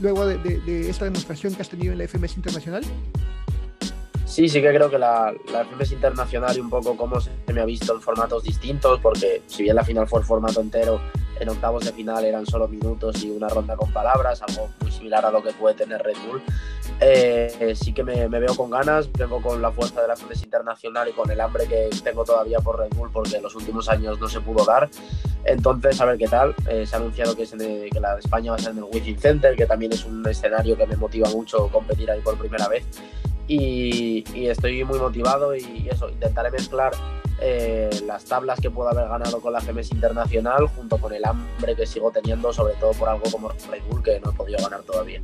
luego 0.00 0.26
de, 0.26 0.90
esta 0.90 1.04
demostración 1.04 1.54
que 1.54 1.62
has 1.62 1.68
tenido 1.68 1.92
en 1.92 1.98
la 1.98 2.08
FMS 2.08 2.36
Internacional? 2.36 2.84
Sí, 4.26 4.48
sí 4.48 4.60
que 4.60 4.68
creo 4.68 4.90
que 4.90 4.98
la, 4.98 5.32
la 5.52 5.64
FMS 5.64 5.92
Internacional 5.92 6.56
y 6.56 6.60
un 6.60 6.68
poco 6.68 6.96
cómo 6.96 7.20
se 7.20 7.30
me 7.52 7.60
ha 7.60 7.64
visto 7.64 7.94
en 7.94 8.02
formatos 8.02 8.42
distintos, 8.42 9.00
porque 9.00 9.42
si 9.46 9.62
bien 9.62 9.76
la 9.76 9.84
final 9.84 10.06
fue 10.06 10.20
el 10.20 10.26
formato 10.26 10.60
entero, 10.60 11.00
en 11.40 11.48
octavos 11.48 11.84
de 11.84 11.92
final 11.92 12.24
eran 12.24 12.46
solo 12.46 12.66
minutos 12.68 13.22
y 13.22 13.30
una 13.30 13.48
ronda 13.48 13.76
con 13.76 13.92
palabras, 13.92 14.42
algo 14.42 14.70
muy 14.80 14.90
similar 14.90 15.24
a 15.24 15.30
lo 15.30 15.42
que 15.42 15.52
puede 15.52 15.74
tener 15.74 16.02
Red 16.02 16.16
Bull. 16.26 16.42
Eh, 17.00 17.74
sí 17.78 17.92
que 17.92 18.02
me, 18.02 18.26
veo 18.28 18.54
con 18.56 18.70
ganas, 18.70 19.10
vengo 19.12 19.40
con 19.42 19.60
la 19.60 19.70
fuerza 19.70 20.00
de 20.00 20.08
la 20.08 20.16
FES 20.16 20.42
internacional 20.44 21.08
y 21.08 21.12
con 21.12 21.30
el 21.30 21.40
hambre 21.40 21.66
que 21.66 21.90
tengo 22.02 22.24
todavía 22.24 22.58
por 22.60 22.78
Red 22.78 22.90
Bull 22.96 23.10
porque 23.12 23.36
en 23.36 23.42
los 23.42 23.54
últimos 23.54 23.88
años 23.88 24.18
no 24.18 24.28
se 24.28 24.40
pudo 24.40 24.64
dar. 24.64 24.88
Entonces, 25.44 26.00
a 26.00 26.06
ver 26.06 26.18
qué 26.18 26.26
tal. 26.26 26.54
Eh, 26.68 26.86
se 26.86 26.96
ha 26.96 26.98
anunciado 26.98 27.36
que, 27.36 27.46
la 28.00 28.18
España 28.18 28.50
va 28.50 28.56
a 28.56 28.60
ser 28.60 28.72
en 28.72 28.78
el 28.78 28.84
Wizzing 28.84 29.18
Center, 29.18 29.54
que 29.54 29.66
también 29.66 29.92
es 29.92 30.04
un 30.04 30.26
escenario 30.26 30.76
que 30.76 30.86
me 30.86 30.96
motiva 30.96 31.28
mucho 31.30 31.68
competir 31.68 32.10
ahí 32.10 32.20
por 32.20 32.36
primera 32.38 32.66
vez. 32.68 32.84
Y, 33.48 34.24
estoy 34.34 34.84
muy 34.84 34.98
motivado 34.98 35.54
y 35.54 35.88
eso, 35.90 36.08
intentaré 36.10 36.50
mezclar 36.50 36.92
eh, 37.38 37.90
las 38.06 38.24
tablas 38.24 38.58
que 38.60 38.70
puedo 38.70 38.88
haber 38.88 39.08
ganado 39.08 39.40
con 39.40 39.52
la 39.52 39.60
FMS 39.60 39.92
Internacional 39.92 40.68
junto 40.68 40.96
con 40.96 41.12
el 41.12 41.24
hambre 41.24 41.76
que 41.76 41.86
sigo 41.86 42.10
teniendo, 42.10 42.52
sobre 42.52 42.74
todo 42.74 42.92
por 42.92 43.08
algo 43.08 43.30
como 43.30 43.50
Red 43.50 43.82
Bull 43.90 44.02
que 44.02 44.18
no 44.20 44.30
he 44.30 44.34
podido 44.34 44.58
ganar 44.58 44.82
todavía. 44.82 45.20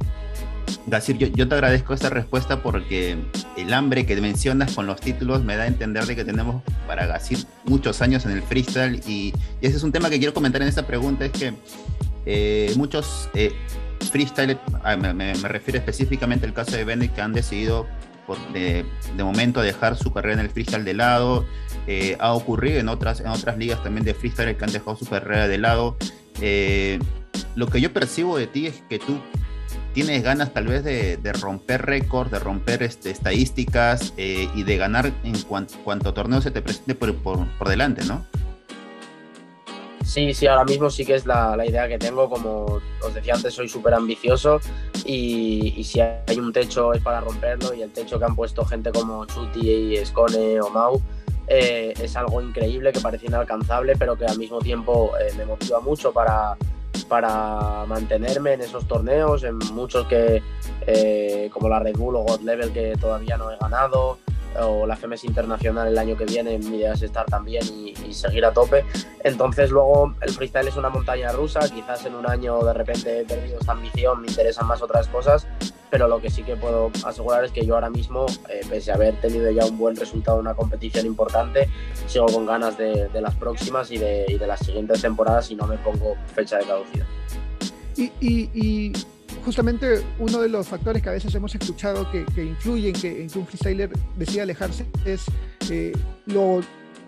Gasir, 0.87 1.17
yo, 1.17 1.49
te 1.49 1.55
agradezco 1.55 1.95
esta 1.95 2.11
respuesta 2.11 2.63
porque 2.63 3.17
el 3.57 3.73
hambre 3.73 4.05
que 4.05 4.21
mencionas 4.21 4.75
con 4.75 4.87
los 4.87 5.01
títulos 5.01 5.43
me 5.43 5.57
da 5.57 5.63
a 5.63 5.67
entender 5.67 6.05
de 6.05 6.17
que 6.17 6.25
tenemos 6.25 6.63
para 6.87 7.07
Gasir 7.07 7.39
muchos 7.65 8.03
años 8.03 8.27
en 8.27 8.33
el 8.33 8.43
freestyle 8.43 9.01
y, 9.07 9.33
ese 9.63 9.77
es 9.77 9.83
un 9.83 9.93
tema 9.93 10.11
que 10.11 10.19
quiero 10.19 10.35
comentar 10.35 10.61
en 10.61 10.69
esta 10.69 10.87
pregunta, 10.87 11.25
es 11.25 11.33
que 11.33 11.55
eh, 12.27 12.73
muchos 12.77 13.31
eh, 13.35 13.53
freestyle, 14.11 14.59
ah, 14.83 14.97
me, 14.97 15.33
refiero 15.35 15.79
específicamente 15.79 16.47
al 16.47 16.53
caso 16.53 16.77
de 16.77 16.85
Bennett 16.85 17.15
que 17.15 17.21
han 17.23 17.33
decidido 17.33 17.87
de, 18.53 18.85
momento 19.19 19.61
dejar 19.61 19.97
su 19.97 20.13
carrera 20.13 20.35
en 20.35 20.41
el 20.41 20.51
freestyle 20.51 20.85
de 20.85 20.95
lado, 20.95 21.45
eh, 21.87 22.17
ha 22.21 22.33
ocurrido 22.33 22.79
en 22.81 22.89
otras, 22.89 23.21
en 23.21 23.29
otras 23.29 23.57
ligas 23.59 23.83
también 23.83 24.05
de 24.05 24.15
freestyle 24.15 24.57
que 24.57 24.65
han 24.65 24.73
dejado 24.73 24.97
su 24.97 25.07
carrera 25.07 25.49
de 25.49 25.59
lado. 25.59 25.97
lo 27.55 27.67
que 27.67 27.81
yo 27.81 27.93
percibo 27.93 28.37
de 28.37 28.47
ti 28.47 28.67
es 28.67 28.83
que 28.89 28.99
tú 28.99 29.19
tienes 29.93 30.23
ganas 30.23 30.53
tal 30.53 30.67
vez 30.67 30.85
de, 30.85 31.33
romper 31.41 31.83
récords, 31.83 32.31
de 32.31 32.39
romper 32.39 32.83
este, 32.83 33.11
estadísticas 33.11 34.13
eh, 34.17 34.49
y 34.55 34.63
de 34.63 34.77
ganar 34.77 35.13
en 35.25 35.41
cuanto, 35.43 36.15
torneo 36.15 36.41
se 36.41 36.51
te 36.51 36.63
presente 36.63 36.95
por, 36.95 37.69
delante, 37.69 38.05
¿no? 38.05 38.27
Sí, 40.05 40.35
sí, 40.35 40.47
ahora 40.47 40.65
mismo 40.65 40.91
sí 40.91 41.05
que 41.05 41.15
es 41.15 41.27
la, 41.27 41.57
idea 41.65 41.89
que 41.89 41.99
tengo. 41.99 42.29
Como 42.29 42.81
os 43.03 43.15
decía 43.15 43.35
antes, 43.35 43.55
soy 43.55 43.69
súper 43.69 43.95
ambicioso 43.95 44.61
y, 45.05 45.83
si 45.85 46.01
hay 46.01 46.39
un 46.39 46.53
techo 46.53 46.93
es 46.93 47.03
para 47.03 47.21
romperlo 47.21 47.75
y 47.75 47.83
el 47.83 47.93
techo 47.93 48.19
que 48.19 48.25
han 48.25 48.37
puesto 48.37 48.65
gente 48.65 48.91
como 48.93 49.25
Chuti, 49.27 49.97
Escone 49.97 50.61
o 50.61 50.71
Mau 50.71 51.01
eh, 51.49 51.93
es 52.01 52.17
algo 52.17 52.41
increíble 52.41 52.93
que 52.93 53.01
parece 53.01 53.27
inalcanzable, 53.27 53.97
pero 53.97 54.17
que 54.17 54.25
al 54.25 54.39
mismo 54.39 54.61
tiempo 54.61 55.13
eh, 55.19 55.33
me 55.37 55.45
motiva 55.45 55.81
mucho 55.81 56.13
para, 56.13 56.57
para 57.09 57.85
mantenerme 57.87 58.55
en 58.55 58.63
esos 58.63 58.87
torneos, 58.87 59.43
en 59.45 59.59
muchos 59.75 60.07
que, 60.07 60.43
eh, 60.87 61.51
como 61.53 61.69
la 61.69 61.81
Red 61.81 61.97
Bull 61.97 62.17
o 62.17 62.23
God 62.23 62.41
Level, 62.41 62.73
que 62.73 62.97
todavía 62.99 63.37
no 63.37 63.51
he 63.51 63.57
ganado, 63.59 64.19
o 64.61 64.87
la 64.87 64.97
FMS 64.97 65.25
Internacional 65.25 65.89
el 65.89 65.99
año 65.99 66.17
que 66.17 66.25
viene, 66.25 66.59
mi 66.59 66.77
idea 66.79 66.93
es 66.93 67.03
estar 67.03 67.27
también 67.27 67.65
y, 67.65 67.93
seguir 68.13 68.45
a 68.45 68.53
tope. 68.53 68.85
Entonces 69.25 69.71
luego 69.71 70.15
el 70.21 70.31
freestyle 70.31 70.69
es 70.69 70.77
una 70.77 70.91
montaña 70.91 71.33
rusa, 71.33 71.61
quizás 71.69 72.05
en 72.05 72.15
un 72.15 72.29
año 72.29 72.63
de 72.63 72.75
repente 72.75 73.21
he 73.21 73.25
perdido 73.25 73.59
esta 73.59 73.73
ambición, 73.73 74.21
me 74.21 74.29
interesan 74.29 74.67
más 74.67 74.83
otras 74.83 75.09
cosas, 75.09 75.47
pero 75.91 76.09
lo 76.09 76.21
que 76.21 76.31
sí 76.31 76.43
que 76.43 76.57
puedo 76.57 76.91
asegurar 77.05 77.45
es 77.45 77.53
que 77.53 77.65
yo 77.65 77.75
ahora 77.75 77.91
mismo, 77.91 78.27
eh, 78.49 78.61
pese 78.69 78.93
a 78.93 78.95
haber 78.95 79.21
tenido 79.21 79.51
ya 79.51 79.65
un 79.65 79.79
buen 79.79 79.97
resultado 79.97 80.39
en 80.39 80.43
una 80.43 80.55
competición 80.55 81.07
importante, 81.07 81.69
sigo 82.07 82.27
con 82.27 82.45
ganas 82.47 82.77
de, 82.77 83.09
las 83.15 83.35
próximas 83.35 83.91
y 83.91 83.99
de, 83.99 84.39
las 84.47 84.61
siguientes 84.61 85.01
temporadas 85.01 85.51
y 85.51 85.55
no 85.55 85.67
me 85.67 85.79
pongo 85.79 86.17
fecha 86.35 86.59
de 86.59 86.65
caducidad. 86.65 87.07
y 87.97 88.93
justamente 89.45 90.03
uno 90.19 90.41
de 90.41 90.49
los 90.49 90.67
factores 90.67 91.03
que 91.03 91.09
a 91.09 91.13
veces 91.13 91.35
hemos 91.35 91.55
escuchado 91.55 92.11
que, 92.11 92.25
influyen 92.43 92.93
que, 92.95 93.23
en 93.23 93.29
que 93.29 93.39
un 93.39 93.47
freestyler 93.47 93.91
decida 94.17 94.43
alejarse 94.45 94.87
es 95.05 95.25
eh, 95.71 95.93
lo 96.27 96.61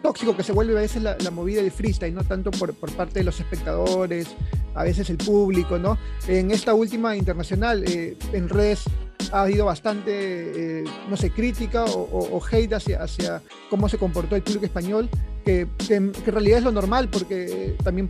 tóxico 0.02 0.36
que 0.36 0.42
se 0.42 0.52
vuelve 0.52 0.76
a 0.76 0.82
veces 0.82 1.02
la, 1.02 1.16
movida 1.30 1.62
del 1.62 1.70
freestyle, 1.70 2.14
no 2.14 2.24
tanto 2.24 2.50
por, 2.50 2.74
parte 2.74 3.20
de 3.20 3.24
los 3.24 3.40
espectadores, 3.40 4.28
a 4.74 4.84
veces 4.84 5.08
el 5.08 5.16
público, 5.16 5.78
¿no? 5.78 5.96
En 6.28 6.50
esta 6.50 6.74
última 6.74 7.16
internacional, 7.16 7.82
eh, 7.84 8.16
en 8.32 8.50
redes 8.50 8.84
ha 9.32 9.42
habido 9.42 9.64
bastante, 9.64 10.82
eh, 10.82 10.84
no 11.08 11.16
sé, 11.16 11.30
crítica 11.30 11.84
o, 11.86 12.42
hate 12.50 12.74
hacia, 12.74 13.02
hacia, 13.02 13.42
cómo 13.70 13.88
se 13.88 13.96
comportó 13.96 14.36
el 14.36 14.42
público 14.42 14.66
español, 14.66 15.08
que, 15.42 15.66
en 15.88 16.12
realidad 16.26 16.58
es 16.58 16.64
lo 16.64 16.72
normal, 16.72 17.08
porque 17.08 17.74
también 17.82 18.06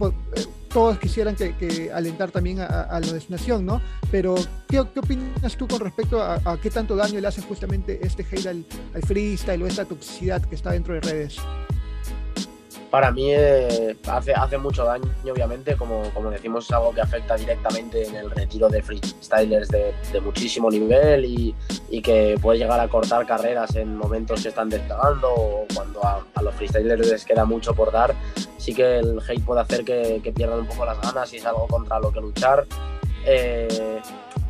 todos 0.74 0.98
quisieran 0.98 1.36
que, 1.36 1.90
alentar 1.94 2.32
también 2.32 2.58
a, 2.58 3.00
la 3.00 3.18
nación, 3.28 3.64
¿no? 3.64 3.80
Pero, 4.10 4.34
¿qué, 4.68 4.80
opinas 4.80 5.56
tú 5.56 5.68
con 5.68 5.78
respecto 5.78 6.20
a, 6.20 6.58
qué 6.60 6.68
tanto 6.68 6.96
daño 6.96 7.20
le 7.20 7.28
hace 7.28 7.42
justamente 7.42 8.00
este 8.04 8.26
hate 8.28 8.46
al, 8.46 8.64
al 8.92 9.02
freestyle 9.02 9.62
o 9.62 9.66
esta 9.68 9.84
toxicidad 9.84 10.42
que 10.42 10.56
está 10.56 10.72
dentro 10.72 10.94
de 10.94 11.00
redes? 11.00 11.38
Para 12.94 13.10
mí 13.10 13.32
eh, 13.32 13.96
hace, 14.06 14.32
hace 14.34 14.56
mucho 14.56 14.84
daño, 14.84 15.10
obviamente, 15.28 15.74
como, 15.74 16.04
como 16.14 16.30
decimos, 16.30 16.66
es 16.66 16.70
algo 16.70 16.92
que 16.92 17.00
afecta 17.00 17.34
directamente 17.34 18.06
en 18.06 18.14
el 18.14 18.30
retiro 18.30 18.68
de 18.68 18.80
freestylers 18.84 19.66
de, 19.66 19.92
de 20.12 20.20
muchísimo 20.20 20.70
nivel 20.70 21.24
y, 21.24 21.56
y, 21.90 22.00
que 22.00 22.38
puede 22.40 22.60
llegar 22.60 22.78
a 22.78 22.86
cortar 22.86 23.26
carreras 23.26 23.74
en 23.74 23.96
momentos 23.96 24.44
que 24.44 24.50
están 24.50 24.68
despegando 24.68 25.28
o 25.28 25.66
cuando 25.74 26.04
a, 26.04 26.22
los 26.40 26.54
freestylers 26.54 27.10
les 27.10 27.24
queda 27.24 27.44
mucho 27.44 27.74
por 27.74 27.90
dar. 27.90 28.14
Sí 28.58 28.72
que 28.72 29.00
el 29.00 29.18
hate 29.28 29.44
puede 29.44 29.62
hacer 29.62 29.84
que, 29.84 30.20
que 30.22 30.30
pierdan 30.30 30.60
un 30.60 30.66
poco 30.66 30.84
las 30.84 31.00
ganas 31.00 31.32
y 31.32 31.38
es 31.38 31.46
algo 31.46 31.66
contra 31.66 31.98
lo 31.98 32.12
que 32.12 32.20
luchar. 32.20 32.64
Eh, 33.26 34.00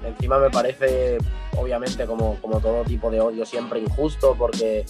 encima 0.05 0.39
me 0.39 0.51
parece, 0.51 1.17
obviamente, 1.57 2.05
como, 2.05 2.39
como 2.43 2.61
todo 2.61 2.83
tipo 2.83 3.11
de 3.11 3.23
odio, 3.23 3.47
siempre 3.47 3.81
injusto 3.81 4.37
porque 4.39 4.85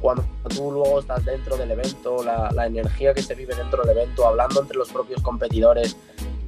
cuando 0.00 0.24
tú 0.48 0.70
luego 0.70 1.00
estás 1.00 1.24
dentro 1.24 1.56
del 1.56 1.70
evento, 1.70 2.22
la, 2.22 2.66
energía 2.66 3.14
que 3.14 3.22
se 3.22 3.34
vive 3.34 3.54
dentro 3.54 3.82
del 3.84 3.96
evento, 3.96 4.26
hablando 4.26 4.60
entre 4.60 4.76
los 4.76 4.90
propios 4.90 5.22
competidores, 5.22 5.96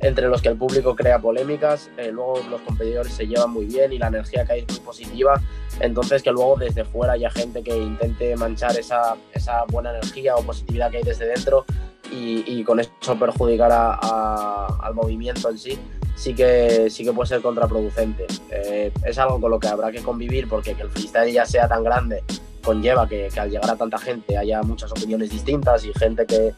entre 0.01 0.29
los 0.29 0.41
que 0.41 0.49
el 0.49 0.57
público 0.57 0.95
crea 0.95 1.19
polémicas, 1.19 1.91
eh, 1.97 2.11
luego 2.13 2.41
los 2.51 2.61
competidores 2.63 3.13
se 3.13 3.27
llevan 3.27 3.51
muy 3.51 3.67
bien 3.67 3.93
y 3.93 3.99
la 3.99 4.09
energía 4.09 4.45
que 4.45 4.53
hay 4.53 4.61
es 4.61 4.67
muy 4.69 4.81
positiva, 4.81 5.41
entonces 5.81 6.23
que 6.23 6.31
luego 6.31 6.57
desde 6.57 6.85
fuera 6.85 7.15
haya 7.15 7.31
gente 7.31 7.63
que 7.63 7.77
intente 7.77 8.37
manchar 8.37 8.79
esa, 8.79 9.17
esa 9.33 9.65
buena 9.65 9.91
energía 9.91 10.37
o 10.37 10.43
positividad 10.43 10.91
que 10.91 10.99
hay 10.99 11.03
desde 11.03 11.27
dentro 11.27 11.65
y, 12.13 12.65
con 12.65 12.81
eso 12.81 12.91
perjudicar 13.19 13.71
al 13.73 14.95
movimiento 14.95 15.49
en 15.49 15.59
sí, 15.59 15.79
sí 16.17 16.35
que, 16.35 16.91
sí 16.91 17.05
que 17.05 17.13
puede 17.13 17.29
ser 17.29 17.41
contraproducente. 17.41 18.27
Eh, 18.51 18.93
es 19.05 19.17
algo 19.19 19.41
con 19.41 19.51
lo 19.51 19.61
que 19.61 19.69
habrá 19.69 19.93
que 19.93 20.03
convivir 20.03 20.49
porque 20.49 20.75
que 20.75 20.83
el 20.83 20.91
freestyle 20.91 21.33
ya 21.33 21.47
sea 21.47 21.69
tan 21.69 21.85
grande 21.85 22.25
conlleva 22.63 23.09
que, 23.09 23.29
al 23.37 23.51
llegar 23.51 23.71
a 23.71 23.77
tanta 23.77 23.99
gente 23.99 24.37
haya 24.37 24.63
muchas 24.63 24.91
opiniones 24.93 25.31
distintas 25.31 25.85
y 25.85 25.93
gente 25.93 26.27
que, 26.27 26.55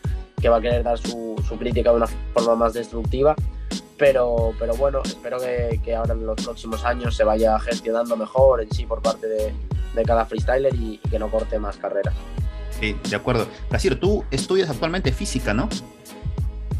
va 0.49 0.57
a 0.57 0.61
querer 0.61 0.83
dar 0.83 0.99
su, 0.99 1.37
crítica 1.59 1.91
de 1.91 1.97
una 1.97 2.07
forma 2.07 2.57
más 2.57 2.75
destructiva. 2.75 3.35
Pero, 3.99 4.53
pero 4.59 4.75
bueno, 4.75 5.01
espero 5.05 5.39
que, 5.39 5.95
ahora 5.95 6.15
en 6.15 6.27
los 6.27 6.43
próximos 6.43 6.85
años 6.85 7.17
se 7.17 7.25
vaya 7.25 7.59
gestionando 7.61 8.17
mejor 8.17 8.63
en 8.63 8.71
sí 8.73 8.85
por 8.85 9.01
parte 9.01 9.27
de, 9.29 9.53
cada 10.05 10.25
freestyler 10.25 10.75
y, 10.75 10.99
que 11.11 11.19
no 11.19 11.31
corte 11.31 11.59
más 11.59 11.77
carreras. 11.77 12.15
Sí, 12.81 12.97
de 13.09 13.17
acuerdo. 13.17 13.47
Casir, 13.71 14.01
tú 14.01 14.25
estudias 14.31 14.69
actualmente 14.71 15.13
física, 15.13 15.55
¿no? 15.55 15.69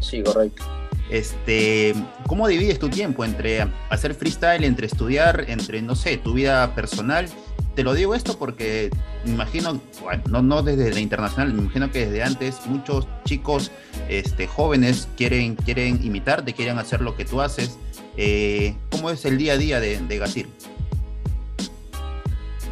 Sí, 0.01 0.21
correcto. 0.21 0.63
Este, 1.09 1.93
¿Cómo 2.27 2.47
divides 2.47 2.79
tu 2.79 2.89
tiempo 2.89 3.23
entre 3.23 3.67
hacer 3.89 4.15
freestyle, 4.15 4.63
entre 4.63 4.87
estudiar, 4.87 5.45
entre, 5.47 5.81
no 5.81 5.95
sé, 5.95 6.17
tu 6.17 6.33
vida 6.33 6.73
personal 6.75 7.27
te 7.75 7.83
lo 7.83 7.93
digo 7.93 8.13
esto 8.15 8.37
porque 8.37 8.89
me 9.25 9.31
imagino, 9.31 9.79
bueno, 10.01 10.23
no, 10.29 10.41
no 10.41 10.63
desde 10.63 10.91
la 10.91 10.99
internacional, 10.99 11.53
me 11.53 11.63
imagino 11.63 11.91
que 11.91 12.05
desde 12.05 12.23
antes 12.23 12.65
muchos 12.67 13.07
chicos 13.25 13.71
este, 14.09 14.47
jóvenes 14.47 15.07
quieren, 15.17 15.55
quieren 15.55 16.03
imitarte, 16.03 16.53
quieren 16.53 16.77
hacer 16.77 17.01
lo 17.01 17.15
que 17.15 17.25
tú 17.25 17.41
haces. 17.41 17.77
Eh, 18.17 18.75
¿Cómo 18.91 19.09
es 19.09 19.25
el 19.25 19.37
día 19.37 19.53
a 19.53 19.57
día 19.57 19.79
de, 19.79 19.99
de 19.99 20.17
Gasir? 20.17 20.47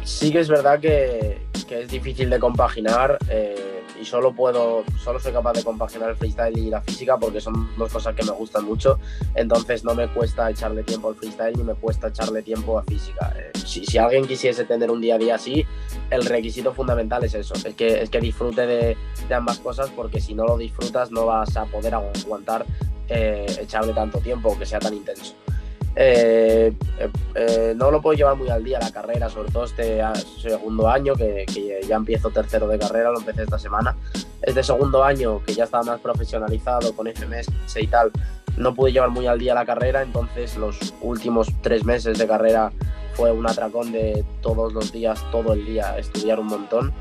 Sí 0.04 0.30
que 0.30 0.40
es 0.40 0.48
verdad 0.48 0.78
que, 0.78 1.40
que 1.66 1.82
es 1.82 1.90
difícil 1.90 2.30
de 2.30 2.38
compaginar. 2.38 3.18
Eh 3.28 3.71
y 4.02 4.04
solo 4.04 4.34
puedo, 4.34 4.82
solo 4.98 5.20
soy 5.20 5.32
capaz 5.32 5.52
de 5.52 5.62
compaginar 5.62 6.10
el 6.10 6.16
freestyle 6.16 6.58
y 6.58 6.70
la 6.70 6.82
física 6.82 7.16
porque 7.16 7.40
son 7.40 7.70
dos 7.78 7.92
cosas 7.92 8.16
que 8.16 8.24
me 8.24 8.32
gustan 8.32 8.64
mucho. 8.64 8.98
Entonces 9.36 9.84
no 9.84 9.94
me 9.94 10.08
cuesta 10.08 10.50
echarle 10.50 10.82
tiempo 10.82 11.08
al 11.08 11.14
freestyle 11.14 11.56
ni 11.56 11.62
me 11.62 11.74
cuesta 11.74 12.08
echarle 12.08 12.42
tiempo 12.42 12.78
a 12.78 12.82
física. 12.82 13.32
Eh, 13.38 13.52
si, 13.64 13.86
si, 13.86 13.98
alguien 13.98 14.26
quisiese 14.26 14.64
tener 14.64 14.90
un 14.90 15.00
día 15.00 15.14
a 15.14 15.18
día 15.18 15.36
así, 15.36 15.64
el 16.10 16.24
requisito 16.24 16.74
fundamental 16.74 17.22
es 17.22 17.34
eso, 17.34 17.54
es 17.54 17.74
que, 17.76 18.02
es 18.02 18.10
que 18.10 18.20
disfrute 18.20 18.66
de, 18.66 18.96
de 19.28 19.34
ambas 19.34 19.60
cosas 19.60 19.90
porque 19.90 20.20
si 20.20 20.34
no 20.34 20.44
lo 20.44 20.56
disfrutas 20.56 21.12
no 21.12 21.26
vas 21.26 21.56
a 21.56 21.66
poder 21.66 21.94
aguantar 21.94 22.66
eh, 23.08 23.46
echarle 23.60 23.92
tanto 23.92 24.18
tiempo 24.18 24.58
que 24.58 24.66
sea 24.66 24.80
tan 24.80 24.94
intenso. 24.94 25.34
Eh, 25.94 26.72
eh, 27.34 27.74
no 27.76 27.90
lo 27.90 28.00
puedo 28.00 28.16
llevar 28.16 28.36
muy 28.36 28.48
al 28.48 28.64
día 28.64 28.78
la 28.78 28.90
carrera, 28.90 29.28
sobre 29.28 29.50
todo 29.50 29.64
este 29.64 30.00
segundo 30.40 30.88
año, 30.88 31.14
que, 31.14 31.44
ya 31.86 31.96
empiezo 31.96 32.30
tercero 32.30 32.66
de 32.66 32.78
carrera, 32.78 33.10
lo 33.10 33.18
empecé 33.18 33.42
esta 33.42 33.58
semana. 33.58 33.96
este 34.40 34.62
segundo 34.62 35.04
año, 35.04 35.42
que 35.44 35.54
ya 35.54 35.64
estaba 35.64 35.84
más 35.84 36.00
profesionalizado 36.00 36.94
con 36.94 37.06
FMS 37.06 37.48
y 37.76 37.86
tal, 37.86 38.10
no 38.56 38.74
pude 38.74 38.92
llevar 38.92 39.10
muy 39.10 39.26
al 39.26 39.38
día 39.38 39.54
la 39.54 39.64
carrera, 39.64 40.02
entonces 40.02 40.56
los 40.56 40.94
últimos 41.00 41.48
tres 41.62 41.84
meses 41.84 42.18
de 42.18 42.26
carrera 42.26 42.72
fue 43.14 43.30
un 43.32 43.46
atracón 43.46 43.92
de 43.92 44.24
todos 44.40 44.72
los 44.72 44.92
días, 44.92 45.24
todo 45.30 45.52
el 45.52 45.64
día, 45.66 45.98
estudiar 45.98 46.40
un 46.40 46.46
montón. 46.46 46.92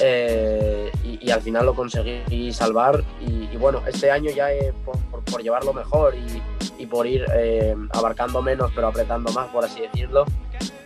Eh, 0.00 0.92
y, 1.02 1.30
al 1.30 1.40
final 1.40 1.66
lo 1.66 1.74
conseguí 1.74 2.52
salvar 2.52 3.02
y, 3.20 3.56
bueno, 3.56 3.82
este 3.86 4.10
año 4.10 4.30
ya 4.30 4.48
por, 4.84 5.42
llevarlo 5.42 5.72
mejor 5.72 6.14
y, 6.14 6.42
por 6.86 7.06
ir 7.06 7.24
eh, 7.34 7.76
abarcando 7.90 8.42
menos 8.42 8.70
pero 8.74 8.88
apretando 8.88 9.32
más, 9.32 9.48
por 9.48 9.64
así 9.64 9.80
decirlo, 9.80 10.24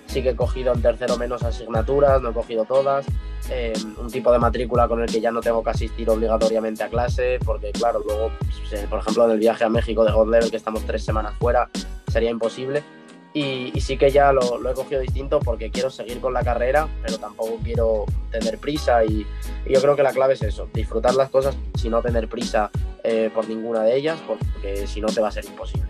sí 0.07 0.23
que 0.23 0.31
he 0.31 0.37
cogido 0.37 0.75
en 0.75 0.83
tercero 0.83 1.17
menos 1.17 1.43
asignaturas, 1.43 2.21
no 2.21 2.31
he 2.31 2.33
cogido 2.33 2.65
todas, 2.65 3.07
eh, 3.51 3.73
un 3.99 4.11
tipo 4.11 4.31
de 4.31 4.39
matrícula 4.39 4.87
con 4.87 5.03
el 5.03 5.11
que 5.11 5.21
ya 5.21 5.31
no 5.31 5.41
tengo 5.41 5.65
que 5.65 5.71
asistir 5.71 6.09
obligatoriamente 6.09 6.83
a 6.83 6.89
clase, 6.89 7.39
porque 7.45 7.73
claro, 7.73 8.03
luego, 8.07 8.31
pues, 8.39 8.87
por 8.87 9.01
ejemplo, 9.01 9.27
del 9.29 9.39
viaje 9.39 9.65
a 9.65 9.69
México 9.69 10.05
de 10.05 10.13
God 10.13 10.31
Level, 10.31 10.51
que 10.51 10.57
estamos 10.59 10.85
tres 10.85 11.05
semanas 11.05 11.35
fuera, 11.39 11.69
sería 12.09 12.31
imposible. 12.31 12.83
Y, 13.35 13.73
sí 13.81 13.97
que 13.97 14.11
ya 14.11 14.31
lo, 14.31 14.71
he 14.71 14.75
cogido 14.75 15.01
distinto 15.01 15.41
porque 15.41 15.71
quiero 15.71 15.89
seguir 15.89 16.21
con 16.21 16.35
la 16.35 16.45
carrera, 16.45 16.87
pero 17.03 17.17
tampoco 17.17 17.59
quiero 17.65 18.05
tener 18.31 18.59
prisa. 18.59 19.05
Y, 19.05 19.27
yo 19.67 19.81
creo 19.81 19.97
que 19.97 20.03
la 20.03 20.13
clave 20.13 20.35
es 20.35 20.43
eso, 20.43 20.69
disfrutar 20.75 21.15
las 21.15 21.31
cosas 21.31 21.57
sin 21.75 21.93
no 21.93 22.03
tener 22.03 22.29
prisa 22.29 22.71
eh, 23.05 23.31
por 23.35 23.49
ninguna 23.49 23.83
de 23.83 23.97
ellas, 23.97 24.21
porque 24.27 24.87
si 24.87 25.01
no 25.01 25.09
te 25.09 25.21
va 25.21 25.29
a 25.29 25.33
ser 25.33 25.45
imposible. 25.45 25.89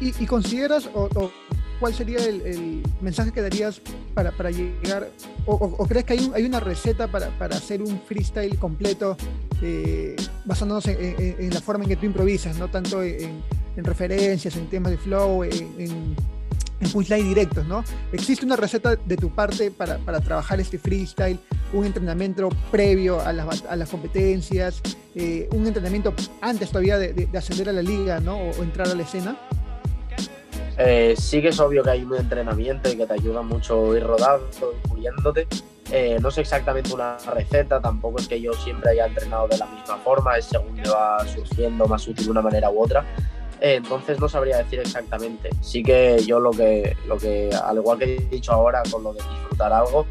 ¿Y, 0.00 0.26
consideras 0.26 0.88
o, 0.94 1.08
cuál 1.80 1.92
sería 1.92 2.18
el, 2.18 2.82
mensaje 3.00 3.32
que 3.32 3.42
darías 3.42 3.80
para, 4.14 4.50
llegar? 4.50 5.10
O, 5.46 5.86
crees 5.86 6.04
que 6.04 6.12
hay, 6.12 6.44
una 6.44 6.60
receta 6.60 7.08
para, 7.08 7.28
hacer 7.56 7.82
un 7.82 8.00
freestyle 8.00 8.56
completo 8.58 9.16
eh, 9.60 10.16
basándonos 10.44 10.86
en, 10.86 11.50
la 11.52 11.60
forma 11.60 11.84
en 11.84 11.90
que 11.90 11.96
tú 11.96 12.06
improvisas, 12.06 12.56
no 12.58 12.68
tanto 12.68 13.02
en 13.02 13.42
en 13.76 13.84
referencias, 13.84 14.56
en 14.56 14.66
temas 14.68 14.92
de 14.92 14.98
flow, 14.98 15.44
en, 15.44 16.16
en 16.82 17.28
directos, 17.28 17.66
¿no? 17.66 17.84
¿Existe 18.12 18.44
una 18.44 18.56
receta 18.56 18.96
de 18.96 19.16
tu 19.16 19.30
parte 19.30 19.70
para, 19.70 19.98
trabajar 20.20 20.60
este 20.60 20.78
freestyle? 20.78 21.38
¿Un 21.72 21.86
entrenamiento 21.86 22.48
previo 22.70 23.20
a 23.20 23.32
las, 23.32 23.64
a 23.64 23.76
las 23.76 23.88
competencias? 23.88 24.82
Eh, 25.14 25.48
¿Un 25.52 25.66
entrenamiento 25.66 26.14
antes 26.40 26.70
todavía 26.70 26.98
de, 26.98 27.28
ascender 27.36 27.68
a 27.68 27.72
la 27.72 27.82
liga, 27.82 28.20
¿no? 28.20 28.36
O, 28.36 28.62
entrar 28.62 28.88
a 28.88 28.94
la 28.94 29.02
escena? 29.02 29.36
Eh, 30.78 31.14
sí 31.18 31.40
que 31.42 31.48
es 31.48 31.60
obvio 31.60 31.82
que 31.82 31.90
hay 31.90 32.02
un 32.02 32.16
entrenamiento 32.16 32.90
y 32.90 32.96
que 32.96 33.06
te 33.06 33.12
ayuda 33.12 33.42
mucho 33.42 33.96
ir 33.96 34.02
rodando, 34.02 34.48
ir 34.48 34.88
puliéndote. 34.88 35.46
Eh, 35.90 36.18
no 36.22 36.30
sé 36.30 36.40
exactamente 36.40 36.92
una 36.94 37.18
receta, 37.34 37.80
tampoco 37.80 38.18
es 38.18 38.26
que 38.26 38.40
yo 38.40 38.52
siempre 38.54 38.92
haya 38.92 39.06
entrenado 39.06 39.48
de 39.48 39.58
la 39.58 39.66
misma 39.66 39.98
forma, 39.98 40.38
es 40.38 40.46
según 40.46 40.72
me 40.72 40.88
va 40.88 41.22
surgiendo 41.26 41.86
más 41.86 42.08
útil 42.08 42.24
de 42.24 42.30
una 42.30 42.40
manera 42.40 42.70
u 42.70 42.82
otra. 42.82 43.04
Eh, 43.62 43.76
entonces 43.76 44.18
no 44.18 44.28
sabría 44.28 44.58
decir 44.58 44.80
exactamente. 44.80 45.50
Sí 45.60 45.84
que 45.84 46.18
yo 46.26 46.40
lo 46.40 46.50
que, 46.50 46.96
lo 47.06 47.16
que, 47.16 47.48
al 47.54 47.76
igual 47.76 47.96
que 47.96 48.16
he 48.16 48.18
dicho 48.28 48.52
ahora 48.52 48.82
con 48.90 49.04
lo 49.04 49.12
de 49.12 49.22
disfrutar 49.22 49.72
algo, 49.72 50.04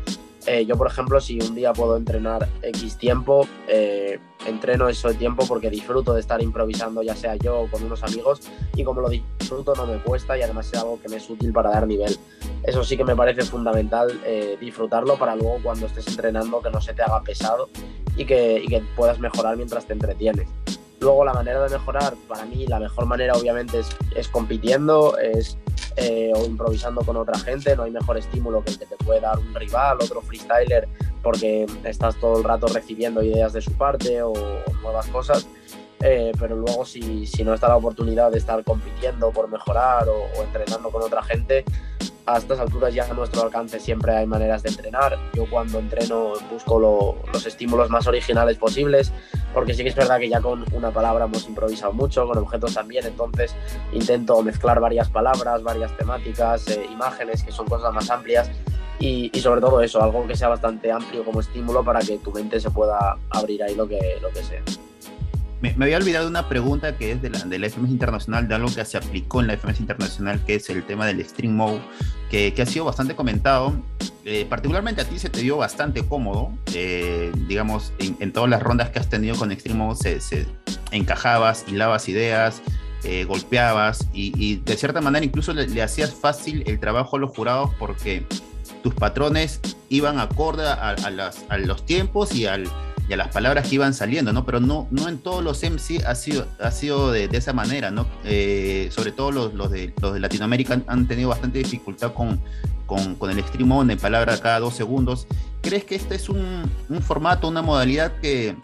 eh, 0.48 0.66
yo 0.66 0.78
por 0.78 0.88
ejemplo 0.88 1.20
si 1.20 1.38
un 1.42 1.54
día 1.54 1.74
puedo 1.74 1.98
entrenar 1.98 2.48
X 2.62 2.96
tiempo, 2.96 3.46
eh, 3.68 4.20
entreno 4.46 4.88
ese 4.88 5.14
tiempo 5.16 5.46
porque 5.46 5.70
disfruto 5.70 6.14
de 6.14 6.22
estar 6.22 6.42
improvisando 6.42 7.04
ya 7.04 7.14
sea 7.14 7.36
yo 7.36 7.60
o 7.60 7.68
con 7.70 7.84
unos 7.84 8.02
amigos 8.04 8.40
y 8.74 8.86
como 8.86 9.02
lo 9.02 9.10
disfruto 9.10 9.76
no 9.76 9.86
me 9.86 9.98
cuesta 9.98 10.38
y 10.38 10.44
además 10.44 10.70
es 10.72 10.80
algo 10.80 11.00
que 11.02 11.10
me 11.10 11.18
es 11.18 11.30
útil 11.30 11.52
para 11.52 11.72
dar 11.72 11.86
nivel. 11.86 12.18
Eso 12.64 12.86
sí 12.86 12.96
que 12.96 13.04
me 13.04 13.18
parece 13.18 13.42
fundamental 13.42 14.18
disfrutarlo 14.62 15.18
para 15.18 15.36
luego 15.36 15.58
cuando 15.62 15.88
estés 15.88 16.08
entrenando 16.08 16.62
que 16.62 16.70
no 16.70 16.80
se 16.80 16.94
te 16.94 17.02
haga 17.02 17.22
pesado 17.22 17.70
y 18.16 18.24
que 18.24 18.82
puedas 18.96 19.20
mejorar 19.20 19.58
mientras 19.58 19.86
te 19.86 19.92
entretienes. 19.92 20.48
Luego 21.02 21.26
la 21.26 21.34
manera 21.34 21.64
de 21.64 21.70
mejorar, 21.70 22.14
para 22.28 22.46
mí 22.46 22.68
la 22.68 22.80
mejor 22.80 23.08
manera 23.08 23.34
obviamente 23.34 23.82
es, 24.16 24.28
compitiendo, 24.28 25.18
es 25.18 25.58
eh, 25.96 26.32
o 26.36 26.46
improvisando 26.46 27.02
con 27.02 27.18
otra 27.18 27.40
gente, 27.40 27.76
no 27.76 27.84
hay 27.84 27.92
mejor 27.92 28.20
estímulo 28.20 28.64
que 28.64 28.70
el 28.70 28.78
que 28.78 28.86
te 28.86 28.98
puede 28.98 29.20
dar 29.20 29.40
un 29.40 29.52
rival, 29.56 29.98
otro 30.00 30.22
freestyler, 30.22 30.88
porque 31.24 31.66
estás 31.86 32.20
todo 32.20 32.38
el 32.38 32.44
rato 32.44 32.68
recibiendo 32.68 33.24
ideas 33.24 33.52
de 33.52 33.62
su 33.62 33.72
parte 33.74 34.22
o, 34.22 34.34
nuevas 34.84 35.08
cosas. 35.08 35.48
Eh, 36.04 36.32
pero 36.40 36.56
luego 36.56 36.84
si, 36.84 37.28
si, 37.28 37.44
no 37.44 37.54
está 37.54 37.68
la 37.68 37.78
oportunidad 37.78 38.32
de 38.32 38.40
estar 38.40 38.64
compitiendo 38.64 39.32
por 39.32 39.48
mejorar 39.48 40.10
o, 40.10 40.24
o 40.40 40.44
entrenando 40.44 40.90
con 40.90 41.04
otra 41.04 41.22
gente, 41.22 41.64
a 42.26 42.38
estas 42.38 42.60
alturas 42.60 42.94
ya 42.94 43.06
a 43.06 43.14
nuestro 43.14 43.44
alcance 43.44 43.80
siempre 43.80 44.16
hay 44.16 44.26
maneras 44.26 44.64
de 44.64 44.70
entrenar. 44.70 45.18
Yo 45.34 45.50
cuando 45.50 45.80
entreno 45.80 46.34
busco 46.52 47.18
los 47.32 47.46
estímulos 47.46 47.90
más 47.90 48.08
originales 48.08 48.58
posibles, 48.58 49.12
porque 49.54 49.74
sí 49.74 49.84
que 49.84 49.90
es 49.90 49.96
verdad 49.96 50.20
que 50.20 50.30
ya 50.30 50.42
con 50.42 50.66
una 50.74 50.92
palabra 50.92 51.26
hemos 51.26 51.48
improvisado 51.48 51.94
mucho, 51.94 52.28
con 52.28 52.38
objetos 52.38 52.74
también, 52.74 53.06
entonces 53.06 53.56
intento 53.92 54.42
mezclar 54.42 54.80
varias 54.80 55.10
palabras, 55.10 55.64
varias 55.64 55.96
temáticas, 55.98 56.68
eh, 56.68 56.86
imágenes, 56.92 57.44
que 57.44 57.52
son 57.52 57.68
cosas 57.68 57.94
más 57.94 58.10
amplias. 58.10 58.50
Y, 59.00 59.32
sobre 59.42 59.62
todo 59.62 59.82
eso, 59.82 60.00
algo 60.04 60.28
que 60.28 60.36
sea 60.36 60.48
bastante 60.48 60.92
amplio 60.92 61.26
como 61.26 61.40
estímulo 61.40 61.84
para 61.84 62.02
que 62.02 62.20
tu 62.20 62.32
mente 62.32 62.60
se 62.60 62.70
pueda 62.70 63.18
abrir 63.32 63.64
ahí 63.64 63.74
lo 63.74 63.88
que, 63.88 64.20
lo 64.22 64.30
que 64.30 64.44
sea. 64.44 64.62
Me, 65.62 65.76
había 65.80 65.98
olvidado 65.98 66.28
una 66.28 66.50
pregunta 66.50 66.98
que 66.98 67.12
es 67.12 67.22
de 67.22 67.30
la, 67.30 67.40
de 67.40 67.60
la 67.60 67.70
FMS 67.70 67.92
Internacional, 67.92 68.48
de 68.48 68.56
algo 68.56 68.74
que 68.74 68.84
se 68.84 68.98
aplicó 68.98 69.42
en 69.42 69.48
la 69.48 69.58
FMS 69.58 69.80
Internacional, 69.80 70.44
que 70.46 70.56
es 70.56 70.70
el 70.70 70.84
tema 70.84 71.06
del 71.06 71.24
Stream 71.24 71.56
Mode, 71.56 71.82
que, 72.30 72.54
que 72.54 72.62
ha 72.62 72.66
sido 72.66 72.86
bastante 72.86 73.16
comentado. 73.16 73.74
Eh, 74.24 74.46
particularmente 74.48 75.02
a 75.02 75.06
ti 75.06 75.18
se 75.18 75.30
te 75.30 75.40
dio 75.40 75.58
bastante 75.58 76.06
cómodo, 76.06 76.52
eh, 76.76 77.32
digamos, 77.48 77.92
en, 77.98 78.32
todas 78.32 78.50
las 78.50 78.62
rondas 78.62 78.90
que 78.90 79.00
has 79.00 79.10
tenido 79.10 79.36
con 79.36 79.52
Extreme 79.52 79.80
Mode 79.80 79.96
se, 79.96 80.22
se 80.22 80.48
encajabas, 80.92 81.66
hilabas 81.68 82.08
ideas, 82.08 82.62
eh, 83.04 83.24
golpeabas 83.24 84.08
y, 84.14 84.58
de 84.58 84.78
cierta 84.78 85.02
manera 85.02 85.26
incluso 85.26 85.54
le, 85.54 85.82
hacías 85.82 86.14
fácil 86.14 86.64
el 86.68 86.80
trabajo 86.80 87.18
a 87.18 87.20
los 87.20 87.32
jurados 87.32 87.72
porque 87.80 88.28
tus 88.84 88.94
patrones 88.94 89.60
iban 89.90 90.20
acorde 90.20 90.68
a, 90.68 91.10
las, 91.10 91.44
a 91.50 91.58
los 91.58 91.84
tiempos 91.84 92.36
y 92.36 92.46
al 92.46 92.70
y 93.08 93.14
a 93.14 93.18
las 93.18 93.30
palabras 93.30 93.68
que 93.68 93.76
iban 93.76 93.94
saliendo, 93.94 94.34
¿no? 94.34 94.46
Pero 94.46 94.60
no, 94.60 94.88
no 94.92 95.08
en 95.08 95.18
todos 95.18 95.44
los 95.44 95.62
MC 95.64 96.04
ha 96.06 96.16
sido, 96.16 96.48
ha 96.60 96.72
sido 96.72 97.12
de, 97.12 97.30
esa 97.32 97.54
manera, 97.54 97.92
¿no? 97.92 98.08
Eh, 98.24 98.90
sobre 98.92 99.12
todo 99.12 99.32
los, 99.32 99.54
los, 99.54 99.72
de, 99.72 99.94
los 100.02 100.14
de 100.14 100.20
Latinoamérica 100.20 100.82
han, 100.88 101.08
tenido 101.08 101.30
bastante 101.30 101.60
dificultad 101.60 102.14
con, 102.14 102.42
con, 102.86 103.32
el 103.32 103.44
stream 103.44 103.72
on 103.72 103.88
de 103.88 103.98
palabra 103.98 104.38
cada 104.40 104.60
dos 104.60 104.76
segundos. 104.76 105.28
¿Crees 105.62 105.84
que 105.84 105.96
este 105.96 106.16
es 106.16 106.30
un, 106.30 106.70
un 106.90 107.02
formato, 107.02 107.48
una 107.48 107.62
modalidad 107.62 108.14
que, 108.20 108.56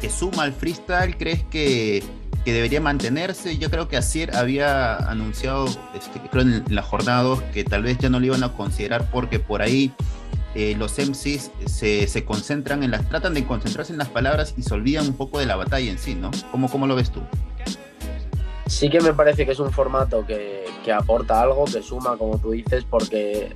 que 0.00 0.10
suma 0.10 0.44
al 0.44 0.52
freestyle? 0.52 1.16
¿Crees 1.16 1.44
que, 1.44 2.02
que 2.44 2.52
debería 2.52 2.80
mantenerse? 2.80 3.58
Yo 3.58 3.70
creo 3.70 3.88
que 3.88 3.96
Asier 3.96 4.36
había 4.36 4.96
anunciado, 4.96 5.66
este, 5.94 6.20
creo 6.30 6.42
en 6.42 6.64
la 6.68 6.82
jornada 6.82 7.36
que 7.52 7.64
tal 7.64 7.82
vez 7.82 7.98
ya 7.98 8.08
no 8.10 8.20
lo 8.20 8.26
iban 8.26 8.44
a 8.44 8.52
considerar 8.52 9.10
porque 9.10 9.38
por 9.38 9.62
ahí 9.62 9.92
eh, 10.54 10.74
los 10.76 10.98
MCs 10.98 11.50
se, 11.66 12.06
se, 12.06 12.24
concentran 12.24 12.82
en 12.82 12.90
las, 12.90 13.08
tratan 13.08 13.34
de 13.34 13.46
concentrarse 13.46 13.92
en 13.92 13.98
las 13.98 14.08
palabras 14.08 14.54
y 14.56 14.62
se 14.62 14.74
olvidan 14.74 15.06
un 15.06 15.14
poco 15.14 15.38
de 15.38 15.46
la 15.46 15.56
batalla 15.56 15.90
en 15.90 15.98
sí, 15.98 16.14
¿no? 16.14 16.30
¿Cómo, 16.50 16.68
cómo 16.68 16.86
lo 16.86 16.96
ves 16.96 17.10
tú? 17.10 17.20
Sí 18.66 18.88
que 18.88 19.00
me 19.00 19.12
parece 19.12 19.44
que 19.46 19.52
es 19.52 19.58
un 19.58 19.72
formato 19.72 20.24
que, 20.24 20.64
que 20.84 20.92
aporta 20.92 21.40
algo, 21.40 21.64
que 21.64 21.82
suma, 21.82 22.16
como 22.16 22.38
tú 22.38 22.52
dices, 22.52 22.84
porque 22.88 23.54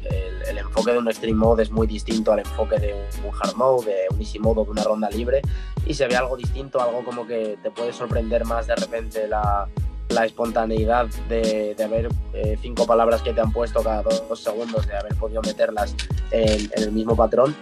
el, 0.49 0.59
enfoque 0.59 0.93
de 0.93 0.99
un 0.99 1.09
Extreme 1.09 1.39
Mode 1.39 1.63
es 1.63 1.71
muy 1.71 1.87
distinto 1.87 2.33
al 2.33 2.41
enfoque 2.41 2.79
de 2.79 2.95
un 3.25 3.35
Hard 3.41 3.55
Mode, 3.55 3.87
de 3.87 4.15
un 4.15 4.21
Easy 4.21 4.39
Mode 4.39 4.65
de 4.65 4.71
una 4.71 4.85
ronda 4.85 5.11
libre, 5.11 5.41
y 5.87 5.95
se 5.95 6.07
ve 6.07 6.17
algo 6.17 6.37
distinto, 6.37 6.81
algo 6.81 7.05
como 7.05 7.27
que 7.27 7.59
te 7.63 7.71
puede 7.71 7.93
sorprender 7.93 8.45
más 8.45 8.67
de 8.67 8.75
repente 8.77 9.29
la, 9.29 9.69
la 10.09 10.27
espontaneidad 10.27 11.07
de, 11.29 11.75
de 11.75 11.85
haber 11.85 12.09
eh, 12.33 12.57
cinco 12.61 12.87
palabras 12.87 13.23
que 13.23 13.33
te 13.33 13.41
han 13.41 13.53
puesto 13.53 13.83
cada 13.83 14.03
dos, 14.03 14.41
segundos, 14.41 14.87
de 14.87 14.97
haber 14.97 15.15
podido 15.17 15.43
meterlas 15.43 15.95
en, 16.31 16.71
el 16.77 16.93
mismo 16.93 17.17
patrón. 17.17 17.55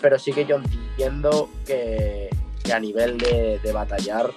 Pero 0.00 0.18
sí 0.18 0.32
que 0.32 0.44
yo 0.44 0.56
entiendo 0.56 1.48
que, 1.64 2.30
que 2.62 2.72
a 2.72 2.80
nivel 2.80 3.18
de, 3.18 3.60
de 3.62 3.72
batallar 3.72 4.30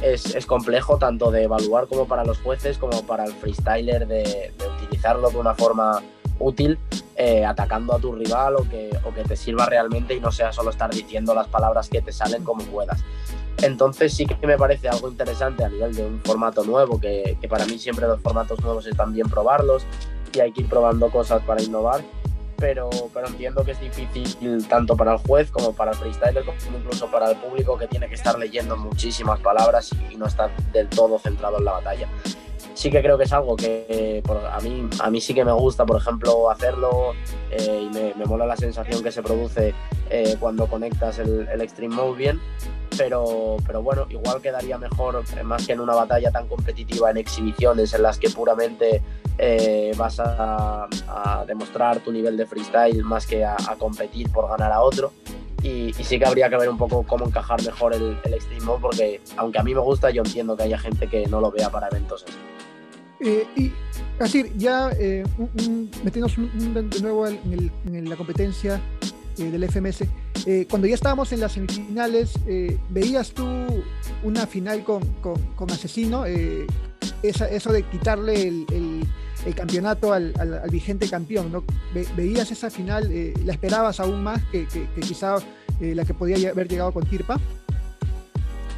es, 0.00 0.34
es, 0.34 0.46
complejo 0.46 0.96
tanto 0.96 1.30
de 1.30 1.44
evaluar 1.44 1.86
como 1.86 2.06
para 2.06 2.24
los 2.24 2.38
jueces 2.38 2.78
como 2.78 3.02
para 3.06 3.24
el 3.24 3.32
freestyler 3.32 4.06
de, 4.06 4.52
utilizarlo 4.78 5.30
de 5.30 5.36
una 5.36 5.54
forma 5.54 6.02
útil 6.38 6.78
eh, 7.16 7.44
atacando 7.44 7.94
a 7.94 7.98
tu 7.98 8.14
rival 8.14 8.56
o 8.56 8.68
que, 8.68 8.90
o 9.04 9.14
que 9.14 9.22
te 9.22 9.36
sirva 9.36 9.66
realmente 9.66 10.14
y 10.14 10.20
no 10.20 10.32
sea 10.32 10.52
solo 10.52 10.70
estar 10.70 10.90
diciendo 10.90 11.34
las 11.34 11.46
palabras 11.46 11.88
que 11.88 12.00
te 12.00 12.12
salen 12.12 12.42
como 12.42 12.64
puedas. 12.64 13.04
Entonces 13.58 14.14
sí 14.14 14.26
que 14.26 14.46
me 14.46 14.56
parece 14.56 14.88
algo 14.88 15.08
interesante 15.08 15.64
a 15.64 15.68
nivel 15.68 15.94
de 15.94 16.06
un 16.06 16.20
formato 16.20 16.64
nuevo, 16.64 17.00
que, 17.00 17.36
que, 17.40 17.48
para 17.48 17.64
mí 17.66 17.78
siempre 17.78 18.06
los 18.06 18.20
formatos 18.20 18.60
nuevos 18.60 18.86
están 18.86 19.12
bien 19.12 19.28
probarlos 19.28 19.84
y 20.34 20.40
hay 20.40 20.52
que 20.52 20.62
ir 20.62 20.68
probando 20.68 21.10
cosas 21.10 21.42
para 21.42 21.62
innovar, 21.62 22.02
pero, 22.62 22.88
pero 23.12 23.26
entiendo 23.26 23.64
que 23.64 23.72
es 23.72 23.80
difícil 23.80 24.68
tanto 24.68 24.96
para 24.96 25.14
el 25.14 25.18
juez 25.18 25.50
como 25.50 25.72
para 25.72 25.90
el 25.90 25.96
freestyler, 25.96 26.44
como 26.44 26.78
incluso 26.78 27.10
para 27.10 27.28
el 27.28 27.36
público 27.36 27.76
que 27.76 27.88
tiene 27.88 28.08
que 28.08 28.14
estar 28.14 28.38
leyendo 28.38 28.76
muchísimas 28.76 29.40
palabras 29.40 29.90
y, 30.08 30.16
no 30.16 30.26
está 30.26 30.48
del 30.72 30.88
todo 30.88 31.18
centrado 31.18 31.58
en 31.58 31.64
la 31.64 31.72
batalla. 31.72 32.06
sí 32.74 32.88
que 32.88 33.02
creo 33.02 33.18
que 33.18 33.24
es 33.24 33.32
algo 33.32 33.56
que 33.56 34.22
a, 34.48 34.60
mí, 34.60 34.88
a 35.00 35.10
mí 35.10 35.20
sí 35.20 35.34
que 35.34 35.44
me 35.44 35.50
gusta, 35.50 35.84
por 35.84 35.96
ejemplo, 35.96 36.50
hacerlo 36.50 37.14
eh, 37.50 37.88
y 37.90 38.16
me, 38.16 38.24
mola 38.26 38.46
la 38.46 38.56
sensación 38.56 39.02
que 39.02 39.10
se 39.10 39.24
produce 39.24 39.74
eh, 40.08 40.36
cuando 40.38 40.68
conectas 40.68 41.18
el, 41.18 41.48
el, 41.48 41.60
Extreme 41.62 41.96
Mode 41.96 42.16
bien. 42.16 42.40
Pero, 42.96 43.56
pero 43.66 43.82
bueno, 43.82 44.06
igual 44.10 44.40
quedaría 44.40 44.78
mejor, 44.78 45.22
eh, 45.36 45.42
más 45.42 45.66
que 45.66 45.72
en 45.72 45.80
una 45.80 45.94
batalla 45.94 46.30
tan 46.30 46.48
competitiva, 46.48 47.10
en 47.10 47.16
exhibiciones 47.16 47.94
en 47.94 48.02
las 48.02 48.18
que 48.18 48.30
puramente 48.30 49.02
vas 49.96 50.20
a, 50.20 50.88
demostrar 51.46 51.98
tu 52.00 52.12
nivel 52.12 52.36
de 52.36 52.46
freestyle 52.46 53.02
más 53.02 53.26
que 53.26 53.44
a, 53.44 53.56
competir 53.78 54.30
por 54.30 54.48
ganar 54.48 54.72
a 54.72 54.82
otro. 54.82 55.12
Y, 55.62 55.92
sí 55.94 56.18
que 56.18 56.26
habría 56.26 56.48
que 56.50 56.56
ver 56.56 56.68
un 56.68 56.78
poco 56.78 57.04
cómo 57.04 57.26
encajar 57.26 57.62
mejor 57.62 57.94
el, 57.94 58.16
el 58.24 58.34
Extreme 58.34 58.64
Mode, 58.64 58.80
porque 58.80 59.20
aunque 59.36 59.58
a 59.58 59.62
mí 59.62 59.74
me 59.74 59.80
gusta, 59.80 60.10
yo 60.10 60.22
entiendo 60.22 60.56
que 60.56 60.64
haya 60.64 60.78
gente 60.78 61.08
que 61.08 61.26
no 61.26 61.40
lo 61.40 61.50
vea 61.50 61.70
para 61.70 61.88
eventos 61.88 62.24
así. 62.24 62.38
Eh, 63.24 63.46
y 63.56 63.72
así, 64.18 64.50
ya 64.56 64.90
eh, 64.98 65.24
metiéndonos 66.02 66.36
de 66.36 67.00
nuevo 67.00 67.26
en, 67.28 68.08
la 68.08 68.16
competencia 68.16 68.80
eh, 69.38 69.50
del 69.50 69.68
FMS, 69.68 70.04
eh, 70.46 70.66
cuando 70.68 70.86
ya 70.86 70.94
estábamos 70.94 71.32
en 71.32 71.40
las 71.40 71.52
semifinales, 71.52 72.34
¿veías 72.90 73.32
tú 73.32 73.46
una 74.22 74.46
final 74.46 74.84
con, 74.84 75.02
con, 75.20 75.70
Asesino? 75.70 76.24
eso 76.26 77.72
de 77.72 77.82
quitarle 77.84 78.48
el, 78.48 79.06
campeonato 79.54 80.12
al, 80.12 80.34
vigente 80.70 81.08
campeón, 81.08 81.52
¿no? 81.52 81.64
¿Veías 82.16 82.50
esa 82.50 82.70
final? 82.70 83.10
¿La 83.44 83.52
esperabas 83.52 84.00
aún 84.00 84.22
más 84.22 84.42
que, 84.50 84.66
que 84.66 85.00
quizá 85.00 85.36
la 85.80 86.04
que 86.04 86.14
podía 86.14 86.50
haber 86.50 86.68
llegado 86.68 86.92
con 86.92 87.04
Tirpa? 87.06 87.38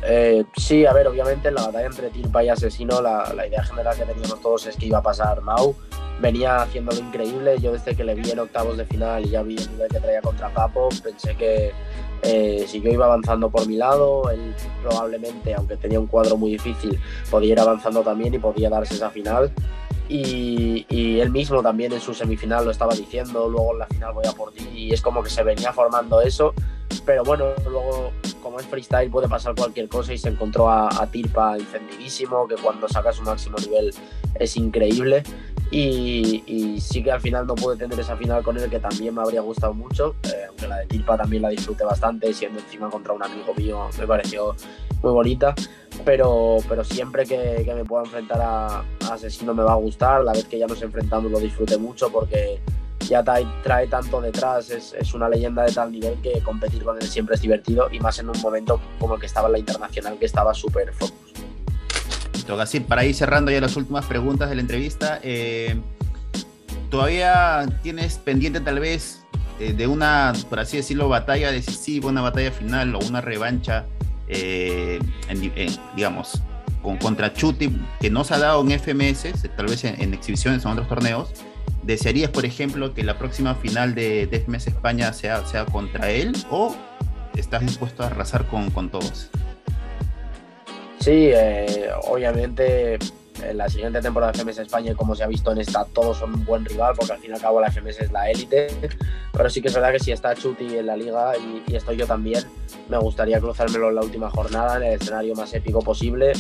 Eh, 0.07 0.45
sí, 0.57 0.85
a 0.85 0.93
ver, 0.93 1.09
obviamente 1.09 1.49
en 1.49 1.55
la 1.55 1.67
batalla 1.67 1.87
entre 1.87 2.11
Tirpa 2.11 2.45
y 2.45 2.51
Asesino 2.51 3.01
la, 3.01 3.33
idea 3.47 3.65
general 3.65 3.97
que 3.97 4.05
teníamos 4.05 4.41
todos 4.43 4.67
es 4.67 4.77
que 4.77 4.87
iba 4.87 4.99
a 4.99 5.03
pasar 5.03 5.41
Mau. 5.41 5.75
Venía 6.21 6.63
haciéndolo 6.63 6.99
increíble. 7.01 7.57
Yo 7.61 7.73
desde 7.73 7.95
que 7.95 8.05
le 8.05 8.15
vi 8.15 8.31
en 8.31 8.39
octavos 8.39 8.77
de 8.77 8.87
final 8.87 9.27
y 9.27 9.31
ya 9.31 9.43
vi 9.43 9.57
el 9.57 9.71
nivel 9.71 9.89
que 9.89 10.01
traía 10.01 10.21
contra 10.21 10.53
Papo, 10.53 10.89
pensé 11.03 11.35
que 11.37 11.73
eh, 12.23 12.65
si 12.69 12.81
yo 12.81 12.91
iba 12.91 13.07
avanzando 13.07 13.51
por 13.51 13.67
mi 13.67 13.77
lado, 13.77 14.31
él 14.31 14.55
probablemente, 14.83 15.55
aunque 15.55 15.77
tenía 15.77 16.01
un 16.01 16.07
cuadro 16.07 16.37
muy 16.37 16.53
difícil, 16.53 16.99
podía 17.31 17.53
ir 17.53 17.61
avanzando 17.61 18.03
también 18.03 18.35
y 18.35 18.39
podía 18.39 18.71
darse 18.71 18.95
esa 18.95 19.11
final. 19.11 19.53
Y, 20.09 20.87
y, 20.91 21.21
él 21.21 21.31
mismo 21.31 21.63
también 21.63 21.93
en 21.93 22.01
su 22.01 22.13
semifinal 22.13 22.67
lo 22.67 22.71
estaba 22.71 22.95
diciendo, 22.95 23.49
luego 23.49 23.73
en 23.73 23.79
la 23.79 23.87
final 23.87 24.13
voy 24.13 24.27
a 24.27 24.33
por 24.33 24.53
ti 24.53 24.69
y 24.75 24.93
es 24.93 25.01
como 25.01 25.23
que 25.23 25.31
se 25.31 25.43
venía 25.43 25.73
formando 25.73 26.21
eso, 26.21 26.53
pero 27.07 27.25
bueno, 27.25 27.47
luego 27.69 28.13
como 28.43 28.61
es 28.61 28.67
freestyle 28.67 29.11
puede 29.11 29.29
pasar 29.29 29.55
cualquier 29.55 29.89
cosa 29.89 30.13
y 30.13 30.19
se 30.19 30.29
encontró 30.29 30.69
a, 30.69 31.09
Tirpa 31.11 31.57
encendidísimo, 31.57 32.47
que 32.47 32.57
cuando 32.57 32.89
saca 32.89 33.13
su 33.13 33.23
máximo 33.23 33.57
nivel 33.59 33.95
es 34.39 34.57
increíble. 34.57 35.23
Y, 35.71 36.79
sí 36.81 37.03
que 37.03 37.11
al 37.11 37.21
final 37.21 37.47
no 37.47 37.55
pude 37.55 37.77
tener 37.77 37.99
esa 37.99 38.17
final 38.17 38.43
con 38.43 38.57
él 38.57 38.69
que 38.71 38.79
también 38.79 39.15
me 39.15 39.23
habría 39.23 39.41
gustado 39.41 39.75
mucho, 39.75 40.15
eh, 40.25 40.45
aunque 40.49 40.69
la 40.69 40.79
de 40.79 40.87
Tirpa 40.87 41.17
también 41.17 41.43
la 41.43 41.49
disfruté 41.49 41.85
bastante, 41.85 42.33
siendo 42.33 42.61
encima 42.61 42.91
contra 42.91 43.13
un 43.13 43.23
amigo 43.23 43.55
mío 43.55 43.89
me 43.99 44.07
pareció 44.07 44.55
muy 45.03 45.13
bonita. 45.13 45.55
Pero, 46.05 46.59
pero 46.69 46.83
siempre 46.83 47.25
que, 47.25 47.65
me 47.75 47.85
pueda 47.85 48.05
enfrentar 48.05 48.41
a, 48.41 48.79
a, 48.79 49.15
Asesino 49.15 49.55
me 49.55 49.63
va 49.63 49.73
a 49.73 49.77
gustar, 49.77 50.25
la 50.25 50.33
vez 50.33 50.45
que 50.45 50.59
ya 50.59 50.67
nos 50.67 50.83
enfrentamos 50.83 51.31
lo 51.31 51.39
disfruté 51.39 51.79
mucho 51.79 52.11
porque 52.11 52.61
ya 53.09 53.23
trae, 53.23 53.87
tanto 53.89 54.21
detrás, 54.21 54.71
es, 54.71 55.15
una 55.15 55.29
leyenda 55.29 55.65
de 55.65 55.73
tal 55.73 55.93
nivel 55.93 56.21
que 56.23 56.41
competir 56.41 56.83
con 56.85 56.97
él 57.01 57.07
siempre 57.07 57.35
es 57.35 57.41
divertido 57.41 57.89
y 57.91 58.01
más 58.01 58.19
en 58.19 58.29
un 58.29 58.41
momento 58.41 58.81
como 58.99 59.15
el 59.15 59.21
que 59.21 59.27
estaba 59.27 59.47
en 59.49 59.53
la 59.53 59.59
internacional, 59.59 60.19
que 60.19 60.27
estaba 60.27 60.55
súper 60.55 60.93
focus. 60.93 61.33
Para 62.87 63.05
ir 63.05 63.15
cerrando 63.15 63.51
ya 63.51 63.61
las 63.61 63.77
últimas 63.77 64.05
preguntas 64.05 64.51
de 64.51 64.57
la 64.57 64.61
entrevista, 64.61 65.19
eh, 65.23 65.81
¿todavía 66.91 67.67
tienes 67.83 68.19
pendiente 68.19 68.61
tal 68.61 68.81
vez 68.81 69.25
eh, 69.59 69.73
de 69.73 69.87
una, 69.87 70.33
por 70.51 70.61
así 70.61 70.77
decirlo, 70.77 71.09
batalla 71.09 71.51
decisiva, 71.51 72.11
una 72.11 72.21
batalla 72.21 72.53
final 72.53 72.95
o 72.97 72.99
una 72.99 73.23
revancha, 73.23 73.87
eh, 74.29 74.99
digamos, 75.97 76.43
con, 76.83 76.99
contra 76.99 77.33
Chuti, 77.33 77.71
que 78.01 78.11
no 78.11 78.25
se 78.25 78.35
ha 78.35 78.39
dado 78.39 78.61
en 78.61 78.79
FMS, 78.79 79.33
tal 79.57 79.67
vez 79.67 79.85
en, 79.85 80.13
exhibiciones 80.13 80.65
o 80.67 80.69
en 80.69 80.73
otros 80.75 80.89
torneos? 80.89 81.33
¿Desearías, 81.83 82.31
por 82.31 82.45
ejemplo, 82.45 82.93
que 82.93 83.05
la 83.05 83.19
próxima 83.19 83.55
final 83.55 83.95
de 83.95 84.29
FMS 84.31 84.69
España 84.69 85.13
sea, 85.13 85.47
sea 85.47 85.65
contra 85.65 86.11
él 86.11 86.37
o 86.51 86.77
estás 87.37 87.63
dispuesto 87.63 88.03
a 88.03 88.07
arrasar 88.07 88.47
con, 88.49 88.71
con 88.71 88.91
todos? 88.91 89.31
Sí, 91.05 91.29
eh, 91.35 91.91
obviamente 92.09 92.99
en 93.43 93.59
la 93.59 93.69
siguiente 93.69 94.01
temporada 94.01 94.33
de 94.33 94.39
FMS 94.39 94.61
España, 94.61 94.93
y 94.93 94.95
como 94.95 95.15
se 95.15 95.23
ha 95.23 95.27
visto 95.27 95.53
en 95.53 95.59
esta, 95.59 95.85
todos 95.85 96.17
son 96.17 96.33
un 96.33 96.47
buen 96.47 96.65
rival, 96.65 96.95
porque 96.97 97.13
al 97.13 97.19
fin 97.19 97.31
y 97.31 97.35
al 97.35 97.43
cabo 97.43 97.61
la 97.61 97.71
FMS 97.71 98.01
es 98.01 98.11
la 98.11 98.31
élite. 98.31 98.69
Pero 99.31 99.51
sí 99.51 99.61
que 99.61 99.69
es 99.69 99.75
verdad 99.75 99.93
que 99.93 99.99
si 99.99 100.13
está 100.13 100.35
Chuti 100.35 100.79
en 100.79 100.87
la 100.87 100.97
liga 100.97 101.35
y, 101.37 101.77
estoy 101.77 101.99
yo 101.99 102.07
también, 102.07 102.43
me 102.89 102.97
gustaría 102.97 103.39
cruzármelo 103.39 103.91
en 103.91 103.97
la 103.97 104.01
última 104.01 104.31
jornada, 104.31 104.79
en 104.79 104.85
el 104.85 104.93
escenario 104.95 105.35
más 105.35 105.53
épico 105.53 105.81
posible, 105.81 106.33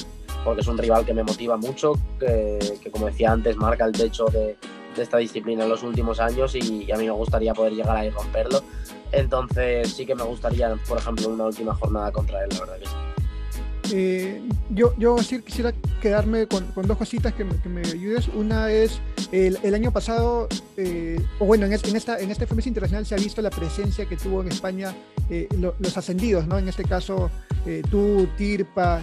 porque 0.46 0.62
es 0.62 0.66
un 0.66 0.78
rival 0.78 1.04
que 1.04 1.12
me 1.12 1.24
motiva 1.24 1.58
mucho, 1.58 1.92
que 2.18 2.90
como 2.90 3.04
decía 3.04 3.32
antes, 3.32 3.58
marca 3.58 3.84
el 3.84 3.92
techo 3.92 4.24
de, 4.32 4.56
de 4.96 5.02
esta 5.02 5.18
disciplina 5.18 5.64
en 5.64 5.68
los 5.68 5.82
últimos 5.82 6.20
años 6.20 6.54
y, 6.54 6.90
a 6.90 6.96
mí 6.96 7.04
me 7.04 7.10
gustaría 7.10 7.52
poder 7.52 7.74
llegar 7.74 7.98
ahí 7.98 8.06
y 8.06 8.10
romperlo. 8.10 8.62
Entonces 9.12 9.92
sí 9.92 10.06
que 10.06 10.14
me 10.14 10.22
gustaría, 10.22 10.74
por 10.88 10.96
ejemplo, 10.96 11.28
una 11.28 11.44
última 11.44 11.74
jornada 11.74 12.10
contra 12.12 12.42
él, 12.42 12.48
la 12.50 12.60
verdad 12.60 12.78
que 12.78 12.86
sí. 12.86 13.13
Eh, 13.96 14.42
yo, 14.70 14.92
yo 14.98 15.14
quisiera 15.44 15.72
quedarme 16.02 16.48
con, 16.48 16.66
dos 16.84 16.98
cositas 16.98 17.32
que 17.32 17.44
me, 17.44 17.80
ayudes. 17.80 18.26
Una 18.26 18.72
es, 18.72 19.00
el, 19.30 19.72
año 19.72 19.92
pasado, 19.92 20.48
eh, 20.76 21.24
o 21.38 21.44
bueno, 21.44 21.64
en, 21.66 21.72
en, 21.74 21.94
esta, 21.94 22.18
en 22.18 22.28
este 22.32 22.44
FMS 22.44 22.66
Internacional 22.66 23.06
se 23.06 23.14
ha 23.14 23.18
visto 23.18 23.40
la 23.40 23.50
presencia 23.50 24.04
que 24.06 24.16
tuvo 24.16 24.42
en 24.42 24.48
España 24.48 24.96
eh, 25.30 25.48
los 25.78 25.96
ascendidos, 25.96 26.48
¿no? 26.48 26.58
En 26.58 26.68
este 26.68 26.82
caso, 26.82 27.30
tú, 27.88 28.26
Tirpa, 28.36 29.00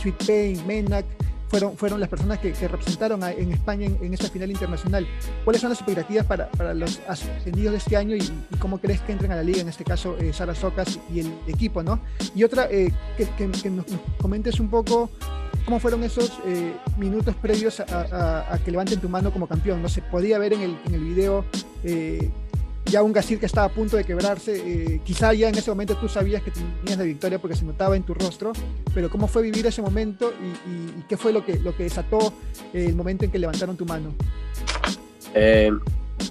Sweet 0.00 0.24
Pain, 0.24 0.64
Menac 0.64 1.06
fueron, 1.50 1.76
fueron 1.76 1.98
las 2.00 2.08
personas 2.08 2.38
que, 2.38 2.54
representaron 2.68 3.22
en 3.24 3.52
España 3.52 3.86
en, 3.86 4.14
esta 4.14 4.28
final 4.28 4.50
internacional. 4.50 5.06
¿Cuáles 5.44 5.60
son 5.60 5.70
las 5.70 5.80
expectativas 5.80 6.24
para, 6.24 6.48
para 6.52 6.72
los 6.74 7.00
ascendidos 7.08 7.72
de 7.72 7.78
este 7.78 7.96
año 7.96 8.16
y, 8.16 8.22
cómo 8.58 8.78
crees 8.78 9.00
que 9.00 9.12
entren 9.12 9.32
a 9.32 9.36
la 9.36 9.42
liga, 9.42 9.60
en 9.60 9.68
este 9.68 9.84
caso 9.84 10.16
eh, 10.18 10.32
Sara 10.32 10.54
Socas 10.54 10.98
y 11.12 11.20
el 11.20 11.32
equipo? 11.48 11.82
¿no? 11.82 12.00
Y 12.34 12.44
otra, 12.44 12.68
eh, 12.70 12.92
que, 13.16 13.70
nos, 13.70 13.84
comentes 14.20 14.60
un 14.60 14.70
poco 14.70 15.10
cómo 15.64 15.80
fueron 15.80 16.04
esos 16.04 16.38
eh, 16.46 16.72
minutos 16.96 17.34
previos 17.34 17.80
a, 17.80 18.58
que 18.64 18.70
levanten 18.70 19.00
tu 19.00 19.08
mano 19.08 19.32
como 19.32 19.48
campeón. 19.48 19.82
No 19.82 19.88
se 19.88 20.02
podía 20.02 20.38
ver 20.38 20.52
en 20.52 20.60
el, 20.60 20.78
en 20.86 20.94
el 20.94 21.04
video 21.04 21.44
eh, 21.82 22.30
ya 22.86 23.02
un 23.02 23.12
Gasir 23.12 23.38
que 23.38 23.46
estaba 23.46 23.66
a 23.66 23.70
punto 23.70 23.96
de 23.96 24.04
quebrarse, 24.04 24.56
eh, 24.56 25.00
quizá 25.04 25.32
ya 25.32 25.48
en 25.48 25.54
ese 25.54 25.70
momento 25.70 25.96
tú 25.96 26.08
sabías 26.08 26.42
que 26.42 26.50
tenías 26.50 26.98
la 26.98 27.04
victoria 27.04 27.38
porque 27.38 27.56
se 27.56 27.64
notaba 27.64 27.96
en 27.96 28.02
tu 28.02 28.14
rostro, 28.14 28.52
pero 28.94 29.10
¿cómo 29.10 29.28
fue 29.28 29.42
vivir 29.42 29.66
ese 29.66 29.82
momento 29.82 30.32
y, 30.66 31.02
qué 31.08 31.16
fue 31.16 31.32
lo 31.32 31.44
que, 31.44 31.58
lo 31.58 31.76
que 31.76 31.84
desató 31.84 32.32
eh, 32.72 32.86
el 32.86 32.94
momento 32.94 33.24
en 33.24 33.30
que 33.30 33.38
levantaron 33.38 33.76
tu 33.76 33.84
mano? 33.86 34.12
Eh, 35.34 35.70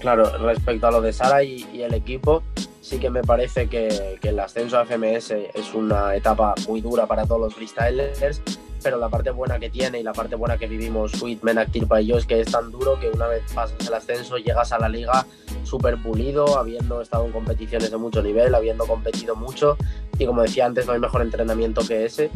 claro, 0.00 0.38
respecto 0.38 0.86
a 0.86 0.90
lo 0.90 1.00
de 1.00 1.12
Sara 1.12 1.42
y, 1.42 1.82
el 1.82 1.94
equipo, 1.94 2.42
sí 2.80 2.98
que 2.98 3.10
me 3.10 3.22
parece 3.22 3.68
que, 3.68 4.18
que, 4.20 4.30
el 4.30 4.38
ascenso 4.38 4.78
a 4.78 4.84
FMS 4.84 5.30
es 5.30 5.74
una 5.74 6.14
etapa 6.14 6.54
muy 6.68 6.80
dura 6.80 7.06
para 7.06 7.24
todos 7.24 7.40
los 7.40 7.54
freestylers 7.54 8.40
pero 8.82 8.98
la 8.98 9.08
parte 9.08 9.30
buena 9.30 9.58
que 9.58 9.70
tiene 9.70 10.00
y 10.00 10.02
la 10.02 10.12
parte 10.12 10.34
buena 10.36 10.58
que 10.58 10.66
vivimos 10.66 11.12
Sweet, 11.12 11.42
Menak, 11.42 11.70
Tirpa 11.70 12.00
y 12.00 12.06
yo 12.06 12.18
es 12.18 12.26
que 12.26 12.40
es 12.40 12.50
tan 12.50 12.70
duro 12.70 12.98
que 12.98 13.08
una 13.08 13.26
vez 13.26 13.42
pasas 13.54 13.86
el 13.86 13.94
ascenso 13.94 14.36
llegas 14.36 14.72
a 14.72 14.78
la 14.78 14.88
liga 14.88 15.26
súper 15.64 15.96
pulido, 16.02 16.58
habiendo 16.58 17.00
estado 17.00 17.26
en 17.26 17.32
competiciones 17.32 17.90
de 17.90 17.96
mucho 17.96 18.22
nivel, 18.22 18.54
habiendo 18.54 18.86
competido 18.86 19.36
mucho. 19.36 19.76
Y 20.18 20.26
como 20.26 20.42
decía 20.42 20.66
antes 20.66 20.86
no 20.86 20.92
hay 20.92 21.00
mejor 21.00 21.22
entrenamiento 21.22 21.86
que 21.86 22.04
ese. 22.04 22.30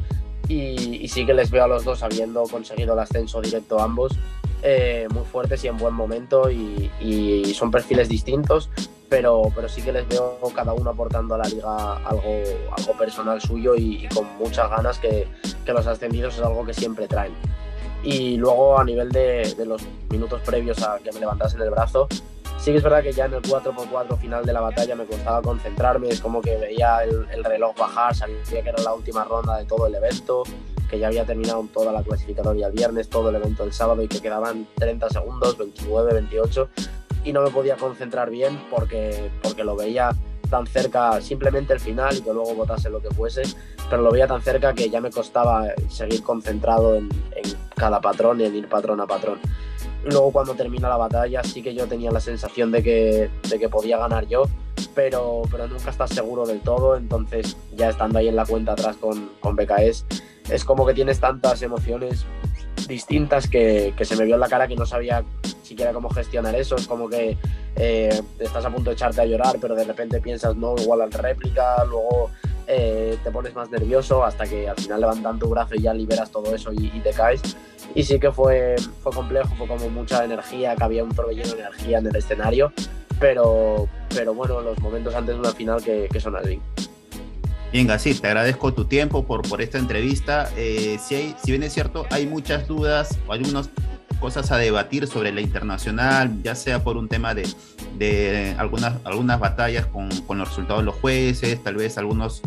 Y, 0.49 1.09
sí 1.09 1.25
que 1.25 1.33
les 1.33 1.51
veo 1.51 1.65
a 1.65 1.69
los 1.69 1.85
dos 1.85 2.03
habiendo 2.03 2.43
conseguido 2.45 2.93
el 2.93 2.99
ascenso 2.99 3.41
directo 3.41 3.81
ambos 3.81 4.13
eh, 4.63 5.07
muy 5.11 5.25
fuertes 5.25 5.65
y 5.65 5.69
en 5.69 5.79
buen 5.79 5.95
momento 5.95 6.51
y 6.51 7.53
son 7.55 7.71
perfiles 7.71 8.09
distintos 8.09 8.69
pero, 9.09 9.43
pero 9.55 9.69
sí 9.69 9.83
que 9.83 9.93
les 9.93 10.09
veo 10.09 10.39
cada 10.55 10.73
uno 10.73 10.91
aportando 10.91 11.35
a 11.35 11.39
la 11.39 11.45
liga 11.45 11.97
algo, 11.99 12.43
algo 12.77 12.99
personal 12.99 13.41
suyo 13.41 13.75
y, 13.77 14.09
con 14.09 14.27
muchas 14.39 14.71
ganas 14.71 14.99
que, 14.99 15.29
que, 15.65 15.73
los 15.73 15.87
ascendidos 15.87 16.35
es 16.35 16.43
algo 16.43 16.65
que 16.65 16.75
siempre 16.75 17.07
traen. 17.07 17.35
Y 18.03 18.37
luego 18.37 18.79
a 18.79 18.85
nivel 18.85 19.11
de, 19.11 19.55
de, 19.57 19.67
los 19.67 19.83
minutos 20.11 20.41
previos 20.45 20.83
a 20.83 20.99
que 20.99 21.11
me 21.13 21.21
levantasen 21.21 21.61
el 21.63 21.71
brazo, 21.71 22.09
sí 22.59 22.71
que 22.71 22.79
es 22.79 22.83
verdad 22.83 23.03
que 23.03 23.13
ya 23.13 23.27
en 23.27 23.35
el 23.35 23.43
4x4 23.43 24.19
final 24.19 24.45
de 24.45 24.53
la 24.53 24.61
batalla 24.61 24.95
me 24.95 25.07
costaba 25.07 25.41
concentrarme, 25.43 26.09
es 26.09 26.21
como 26.21 26.41
que 26.43 26.57
veía 26.57 27.03
el, 27.05 27.27
el 27.33 27.45
reloj 27.45 27.77
bajar, 27.77 28.15
sabía 28.15 28.43
que 28.45 28.69
era 28.69 28.83
la 28.83 28.95
última 28.95 29.25
ronda 29.25 29.57
de 29.57 29.65
todo 29.65 29.87
el 29.87 29.95
evento, 29.95 30.43
que 30.91 30.99
ya 30.99 31.07
había 31.07 31.25
terminado 31.25 31.67
toda 31.73 31.93
la 31.93 32.03
clasificatoria 32.03 32.67
el 32.67 32.73
viernes, 32.73 33.09
todo 33.09 33.31
el 33.31 33.37
evento 33.37 33.65
el 33.65 33.73
sábado 33.73 34.03
y 34.03 34.09
que 34.09 34.21
quedaban 34.21 34.67
30 34.77 35.09
segundos, 35.09 35.57
29, 35.57 36.13
28 36.13 36.69
y 37.25 37.33
no 37.33 37.43
me 37.43 37.51
podía 37.51 37.77
concentrar 37.77 38.31
bien 38.31 38.61
porque, 38.71 39.31
porque 39.43 39.65
lo 39.65 39.77
veía 39.77 40.11
tan 40.51 40.67
cerca 40.67 41.21
simplemente 41.21 41.73
el 41.73 41.81
final 41.81 42.17
y 42.17 42.21
que 42.21 42.33
luego 42.33 42.55
votase 42.55 42.91
lo 42.91 43.01
que 43.01 43.11
fuese, 43.11 43.43
pero 43.91 44.03
lo 44.03 44.13
veía 44.13 44.27
tan 44.27 44.43
cerca 44.43 44.75
que 44.75 44.91
ya 44.91 45.01
me 45.01 45.11
costaba 45.11 45.67
seguir 45.89 46.23
concentrado 46.23 46.97
en, 46.97 47.09
cada 47.77 48.01
patrón 48.01 48.41
y 48.41 48.45
en 48.45 48.55
ir 48.55 48.69
patrón 48.69 49.01
a 49.01 49.07
patrón. 49.07 49.41
Luego 50.05 50.31
cuando 50.33 50.55
termina 50.55 50.89
la 50.89 50.97
batalla 50.97 51.43
sí 51.43 51.63
que 51.63 51.75
yo 51.75 51.87
tenía 51.87 52.11
la 52.11 52.21
sensación 52.21 52.71
de 52.71 52.83
que, 52.83 53.31
de 53.49 53.59
que 53.59 53.69
podía 53.69 53.99
ganar 53.99 54.29
yo, 54.29 54.45
pero, 54.95 55.43
pero 55.51 55.67
nunca 55.67 55.91
estás 55.91 56.11
seguro 56.11 56.47
del 56.47 56.61
todo, 56.61 56.97
entonces 56.97 57.57
ya 57.75 57.89
estando 57.89 58.19
ahí 58.19 58.29
en 58.29 58.37
la 58.37 58.47
cuenta 58.47 58.73
atrás 58.73 58.97
con, 58.97 59.31
con 59.41 59.57
BKS, 59.57 60.07
es 60.51 60.65
como 60.65 60.87
que 60.87 60.95
tienes 60.95 61.21
tantas 61.21 61.63
emociones 61.63 62.27
distintas 62.87 63.49
que, 63.49 63.95
se 64.01 64.17
me 64.17 64.25
vio 64.25 64.35
en 64.35 64.41
la 64.41 64.49
cara 64.49 64.69
que 64.69 64.77
no 64.77 64.87
sabía 64.87 65.25
siquiera 65.63 65.93
cómo 65.93 66.11
gestionar 66.11 66.55
eso, 66.55 66.77
es 66.77 66.87
como 66.87 67.09
que 67.09 67.37
eh, 67.77 68.23
estás 68.39 68.65
a 68.65 68.71
punto 68.71 68.91
de 68.91 68.95
echarte 68.95 69.21
a 69.21 69.25
llorar, 69.25 69.57
pero 69.61 69.75
de 69.75 69.85
repente 69.85 70.21
piensas, 70.21 70.57
no, 70.57 70.75
igual 70.77 71.03
al 71.03 71.13
réplica, 71.13 71.85
luego 71.85 72.31
eh, 72.67 73.19
te 73.23 73.31
pones 73.31 73.55
más 73.55 73.71
nervioso 73.71 74.25
hasta 74.25 74.47
que 74.47 74.69
al 74.69 74.77
final 74.77 75.01
levantan 75.01 75.39
tu 75.39 75.49
brazo 75.49 75.75
y 75.75 75.83
ya 75.83 75.95
liberas 75.95 76.31
todo 76.31 76.55
eso 76.55 76.73
y, 76.73 76.89
te 77.01 77.11
caes 77.11 77.43
y 77.95 78.03
sí 78.03 78.19
que 78.19 78.31
fue, 78.31 78.77
fue 79.03 79.13
complejo, 79.13 79.55
fue 79.57 79.67
como 79.67 79.89
mucha 79.91 80.25
energía, 80.25 80.75
que 80.77 80.85
había 80.85 81.05
un 81.05 81.15
torbellino 81.15 81.55
de 81.55 81.61
energía 81.61 81.99
en 81.99 82.07
el 82.07 82.17
escenario, 82.17 82.73
pero, 83.21 83.89
pero 84.15 84.35
bueno, 84.35 84.61
los 84.61 84.79
momentos 84.81 85.15
antes 85.15 85.35
de 85.35 85.41
una 85.41 85.53
final 85.53 85.83
que, 85.83 86.09
que 86.13 86.21
son. 86.21 86.35
Bien, 87.75 87.89
Gasir, 87.89 88.21
te 88.21 88.29
agradezco 88.29 88.73
tu 88.73 88.85
tiempo 88.85 89.27
por, 89.27 89.43
por 89.49 89.61
esta 89.61 89.79
entrevista. 89.79 90.49
Eh, 90.57 90.97
si, 91.05 91.35
bien 91.51 91.65
es 91.65 91.73
cierto, 91.73 92.07
hay 92.09 92.25
muchas 92.25 92.69
dudas 92.69 93.19
o 93.27 93.33
algunas 93.33 93.69
cosas 94.21 94.53
a 94.53 94.59
debatir 94.59 95.09
sobre 95.09 95.33
la 95.33 95.41
internacional, 95.41 96.41
ya 96.45 96.55
sea 96.55 96.85
por 96.85 96.97
un 96.97 97.09
tema 97.09 97.35
de, 97.35 97.49
de 97.99 98.55
algunas, 98.59 98.95
algunas 99.03 99.41
batallas 99.41 99.87
con, 99.87 100.09
con, 100.21 100.39
los 100.39 100.51
resultados 100.51 100.83
de 100.83 100.87
los 100.87 100.95
jueces, 100.95 101.61
tal 101.65 101.75
vez 101.75 101.99
algunos 101.99 102.43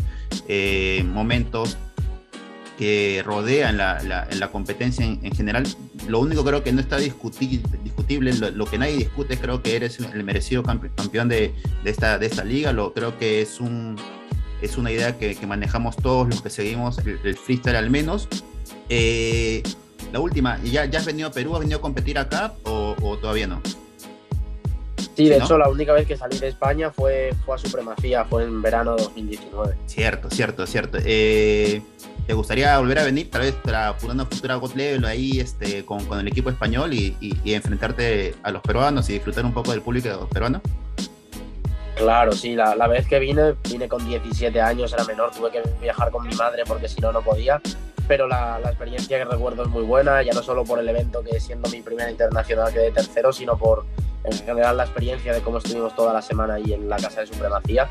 eh, 0.48 1.04
momentos 1.06 1.76
que 2.78 3.22
rodean 3.22 3.76
la, 3.76 4.00
la, 4.30 4.48
competencia 4.50 5.04
en, 5.04 5.20
en, 5.22 5.32
general. 5.34 5.66
Lo 6.06 6.20
único 6.20 6.42
creo 6.42 6.64
que 6.64 6.72
no 6.72 6.80
está 6.80 6.96
discutir, 6.96 7.60
discutible, 7.84 8.32
lo, 8.32 8.50
lo, 8.50 8.64
que 8.64 8.78
nadie 8.78 8.96
discute, 8.96 9.36
creo 9.36 9.62
que 9.62 9.76
eres 9.76 10.00
el 10.00 10.24
merecido 10.24 10.62
campeón 10.62 11.28
de, 11.28 11.52
de, 11.84 11.90
esta, 11.90 12.18
de 12.18 12.24
esta 12.24 12.44
liga. 12.44 12.72
Lo, 12.72 12.94
creo 12.94 13.18
que 13.18 13.42
es, 13.42 13.60
un, 13.60 13.96
es 14.62 14.76
una 14.76 14.90
idea 14.90 15.18
que, 15.18 15.34
que 15.34 15.46
manejamos 15.46 15.96
todos 15.96 16.28
los 16.28 16.42
que 16.42 16.50
seguimos 16.50 16.98
el, 16.98 17.18
el 17.24 17.36
freestyle 17.36 17.76
al 17.76 17.90
menos. 17.90 18.28
Eh, 18.88 19.62
la 20.12 20.20
última, 20.20 20.58
¿ya, 20.64 20.84
¿ya 20.86 20.98
has 20.98 21.06
venido 21.06 21.28
a 21.28 21.32
Perú? 21.32 21.54
¿Has 21.54 21.60
venido 21.60 21.78
a 21.78 21.82
competir 21.82 22.18
acá 22.18 22.54
o, 22.64 22.96
o 23.02 23.18
todavía 23.18 23.46
no? 23.46 23.60
Sí, 25.16 25.28
de 25.28 25.38
¿no? 25.38 25.44
hecho, 25.44 25.58
la 25.58 25.68
única 25.68 25.92
vez 25.92 26.06
que 26.06 26.16
salí 26.16 26.38
de 26.38 26.48
España 26.48 26.90
fue, 26.90 27.34
fue 27.44 27.56
a 27.56 27.58
Supremacía, 27.58 28.24
fue 28.24 28.44
en 28.44 28.62
verano 28.62 28.94
de 28.94 29.02
2019. 29.02 29.76
Cierto, 29.86 30.30
cierto, 30.30 30.66
cierto. 30.66 30.98
Eh, 31.04 31.82
¿Te 32.26 32.34
gustaría 32.34 32.78
volver 32.78 33.00
a 33.00 33.04
venir, 33.04 33.30
tal 33.30 33.40
vez 33.40 33.54
para 33.54 33.96
una 34.02 34.26
futura 34.26 34.56
God 34.56 34.74
Level 34.74 35.04
ahí 35.06 35.40
este, 35.40 35.84
con, 35.84 36.04
con 36.04 36.20
el 36.20 36.28
equipo 36.28 36.50
español 36.50 36.92
y, 36.92 37.16
y, 37.20 37.36
y, 37.42 37.54
enfrentarte 37.54 38.34
a 38.42 38.52
los 38.52 38.62
peruanos 38.62 39.08
y 39.10 39.14
disfrutar 39.14 39.44
un 39.44 39.52
poco 39.52 39.72
del 39.72 39.82
público 39.82 40.28
peruano? 40.30 40.60
Claro, 41.98 42.30
sí, 42.30 42.54
la, 42.54 42.76
la, 42.76 42.86
vez 42.86 43.08
que 43.08 43.18
vine, 43.18 43.56
vine 43.68 43.88
con 43.88 44.06
17 44.06 44.60
años, 44.60 44.92
era 44.92 45.04
menor, 45.04 45.32
tuve 45.32 45.50
que 45.50 45.62
viajar 45.80 46.12
con 46.12 46.24
mi 46.24 46.32
madre 46.36 46.62
porque 46.64 46.88
si 46.88 47.00
no, 47.00 47.10
no 47.10 47.22
podía. 47.22 47.60
Pero 48.06 48.28
la, 48.28 48.60
la, 48.60 48.68
experiencia 48.68 49.18
que 49.18 49.24
recuerdo 49.24 49.64
es 49.64 49.68
muy 49.68 49.82
buena, 49.82 50.22
ya 50.22 50.32
no 50.32 50.40
solo 50.40 50.64
por 50.64 50.78
el 50.78 50.88
evento 50.88 51.24
que 51.24 51.40
siendo 51.40 51.68
mi 51.70 51.82
primera 51.82 52.08
internacional 52.08 52.72
quedé 52.72 52.92
tercero, 52.92 53.32
sino 53.32 53.58
por 53.58 53.84
en 54.22 54.32
general 54.32 54.76
la 54.76 54.84
experiencia 54.84 55.32
de 55.32 55.40
cómo 55.40 55.58
estuvimos 55.58 55.94
toda 55.96 56.12
la 56.12 56.22
semana 56.22 56.54
ahí 56.54 56.72
en 56.72 56.88
la 56.88 56.98
Casa 56.98 57.22
de 57.22 57.26
Supremacía. 57.26 57.88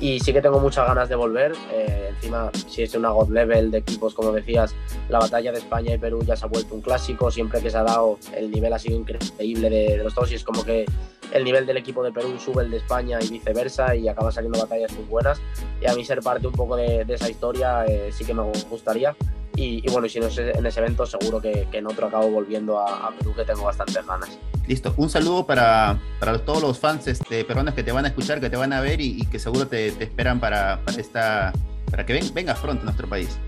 Y 0.00 0.20
sí 0.20 0.32
que 0.32 0.42
tengo 0.42 0.60
muchas 0.60 0.86
ganas 0.86 1.08
de 1.08 1.14
volver. 1.14 1.52
Eh, 1.72 2.10
encima, 2.10 2.50
si 2.68 2.82
es 2.82 2.94
una 2.94 3.10
God 3.10 3.30
Level 3.30 3.70
de 3.70 3.78
equipos, 3.78 4.14
como 4.14 4.32
decías, 4.32 4.74
la 5.08 5.18
batalla 5.18 5.52
de 5.52 5.58
España 5.58 5.94
y 5.94 5.98
Perú 5.98 6.22
ya 6.24 6.36
se 6.36 6.44
ha 6.44 6.48
vuelto 6.48 6.74
un 6.74 6.80
clásico. 6.80 7.30
Siempre 7.30 7.60
que 7.60 7.70
se 7.70 7.76
ha 7.78 7.82
dado, 7.82 8.18
el 8.36 8.50
nivel 8.50 8.72
ha 8.72 8.78
sido 8.78 8.96
increíble 8.96 9.70
de, 9.70 9.96
de 9.96 10.04
los 10.04 10.14
dos 10.14 10.30
y 10.32 10.34
es 10.34 10.44
como 10.44 10.64
que 10.64 10.84
el 11.32 11.44
nivel 11.44 11.66
del 11.66 11.76
equipo 11.76 12.02
de 12.02 12.12
Perú 12.12 12.38
sube 12.38 12.62
el 12.64 12.70
de 12.70 12.78
España 12.78 13.18
y 13.20 13.28
viceversa 13.28 13.94
y 13.96 14.08
acaba 14.08 14.30
saliendo 14.30 14.60
batallas 14.60 14.92
muy 14.92 15.04
buenas. 15.04 15.40
Y 15.80 15.86
a 15.86 15.94
mí 15.94 16.04
ser 16.04 16.20
parte 16.20 16.46
un 16.46 16.54
poco 16.54 16.76
de, 16.76 17.04
de 17.04 17.14
esa 17.14 17.28
historia 17.28 17.84
eh, 17.86 18.10
sí 18.12 18.24
que 18.24 18.34
me 18.34 18.42
gustaría. 18.70 19.16
Y, 19.56 19.88
y, 19.88 19.92
bueno, 19.92 20.08
si 20.08 20.18
no 20.18 20.26
es 20.26 20.38
en 20.38 20.66
ese 20.66 20.80
evento, 20.80 21.06
seguro 21.06 21.40
que, 21.40 21.68
que 21.70 21.78
en 21.78 21.86
otro 21.86 22.08
acabo 22.08 22.28
volviendo 22.28 22.78
a, 22.80 23.06
a, 23.06 23.10
Perú, 23.12 23.34
que 23.36 23.44
tengo 23.44 23.62
bastantes 23.64 24.04
ganas. 24.04 24.38
Listo, 24.66 24.92
un 24.96 25.08
saludo 25.08 25.46
para, 25.46 26.00
para 26.18 26.38
todos 26.38 26.60
los 26.60 26.78
fans 26.78 27.06
este, 27.06 27.44
peruanos 27.44 27.74
que 27.74 27.82
te 27.82 27.92
van 27.92 28.04
a 28.04 28.08
escuchar, 28.08 28.40
que 28.40 28.50
te 28.50 28.56
van 28.56 28.72
a 28.72 28.80
ver 28.80 29.00
y, 29.00 29.20
y 29.20 29.26
que 29.26 29.38
seguro 29.38 29.68
te, 29.68 29.92
te 29.92 30.04
esperan 30.04 30.40
para, 30.40 30.80
para, 30.84 31.00
esta, 31.00 31.52
para 31.90 32.04
que 32.04 32.14
ven, 32.14 32.34
vengas 32.34 32.58
pronto 32.58 32.82
a 32.82 32.84
nuestro 32.84 33.08
país. 33.08 33.38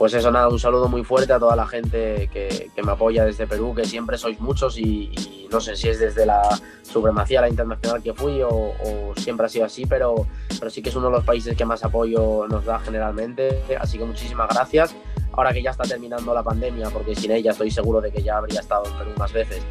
Pues 0.00 0.14
eso, 0.14 0.30
nada, 0.30 0.48
un 0.48 0.58
saludo 0.58 0.88
muy 0.88 1.04
fuerte 1.04 1.34
a 1.34 1.38
toda 1.38 1.54
la 1.54 1.66
gente 1.66 2.30
que, 2.32 2.70
que 2.74 2.82
me 2.82 2.92
apoya 2.92 3.22
desde 3.22 3.46
Perú, 3.46 3.74
que 3.74 3.84
siempre 3.84 4.16
sois 4.16 4.40
muchos 4.40 4.78
y, 4.78 5.46
no 5.52 5.60
sé 5.60 5.76
si 5.76 5.90
es 5.90 6.00
desde 6.00 6.24
la 6.24 6.40
supremacía, 6.80 7.42
la 7.42 7.50
internacional 7.50 8.02
que 8.02 8.14
fui 8.14 8.40
o, 8.42 8.72
siempre 9.18 9.44
ha 9.44 9.48
sido 9.50 9.66
así, 9.66 9.84
pero, 9.84 10.26
pero 10.58 10.70
sí 10.70 10.80
que 10.80 10.88
es 10.88 10.96
uno 10.96 11.08
de 11.08 11.16
los 11.16 11.24
países 11.26 11.54
que 11.54 11.66
más 11.66 11.84
apoyo 11.84 12.48
nos 12.48 12.64
da 12.64 12.78
generalmente. 12.78 13.62
Así 13.78 13.98
que 13.98 14.06
muchísimas 14.06 14.48
gracias. 14.48 14.96
Ahora 15.32 15.52
que 15.52 15.62
ya 15.62 15.72
está 15.72 15.84
terminando 15.84 16.32
la 16.32 16.42
pandemia, 16.42 16.88
porque 16.88 17.14
sin 17.14 17.32
ella 17.32 17.50
estoy 17.50 17.70
seguro 17.70 18.00
de 18.00 18.10
que 18.10 18.22
ya 18.22 18.38
habría 18.38 18.60
estado 18.60 18.86
en 18.86 18.96
Perú 18.96 19.10
más 19.18 19.34
veces, 19.34 19.62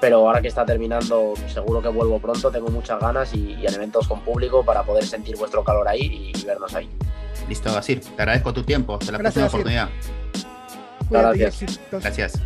pero 0.00 0.26
ahora 0.26 0.40
que 0.40 0.48
está 0.48 0.64
terminando, 0.64 1.34
seguro 1.52 1.82
que 1.82 1.88
vuelvo 1.88 2.18
pronto, 2.20 2.50
tengo 2.50 2.68
muchas 2.68 2.98
ganas 2.98 3.34
y, 3.34 3.52
y 3.52 3.66
en 3.66 3.74
eventos 3.74 4.08
con 4.08 4.22
público 4.22 4.64
para 4.64 4.82
poder 4.82 5.04
sentir 5.04 5.36
vuestro 5.36 5.62
calor 5.62 5.86
ahí 5.86 6.32
y 6.34 6.46
vernos 6.46 6.74
ahí. 6.74 6.88
Listo, 7.48 7.72
Basir. 7.72 8.00
Te 8.00 8.22
agradezco 8.22 8.52
tu 8.52 8.62
tiempo. 8.62 8.94
Hasta 8.94 9.12
la 9.12 9.18
Gracias, 9.18 9.50
próxima 9.50 9.60
oportunidad. 9.60 9.90
Gracias. 11.10 11.80
Gracias. 11.90 12.40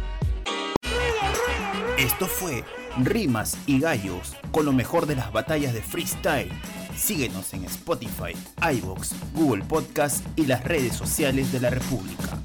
Esto 1.98 2.26
fue 2.26 2.64
Rimas 2.98 3.56
y 3.66 3.80
Gallos 3.80 4.36
con 4.50 4.64
lo 4.64 4.72
mejor 4.72 5.06
de 5.06 5.16
las 5.16 5.32
batallas 5.32 5.72
de 5.72 5.82
freestyle. 5.82 6.50
Síguenos 6.96 7.54
en 7.54 7.64
Spotify, 7.64 8.34
iVoox, 8.60 9.12
Google 9.34 9.64
Podcast 9.64 10.24
y 10.36 10.46
las 10.46 10.64
redes 10.64 10.94
sociales 10.94 11.52
de 11.52 11.60
la 11.60 11.70
República. 11.70 12.38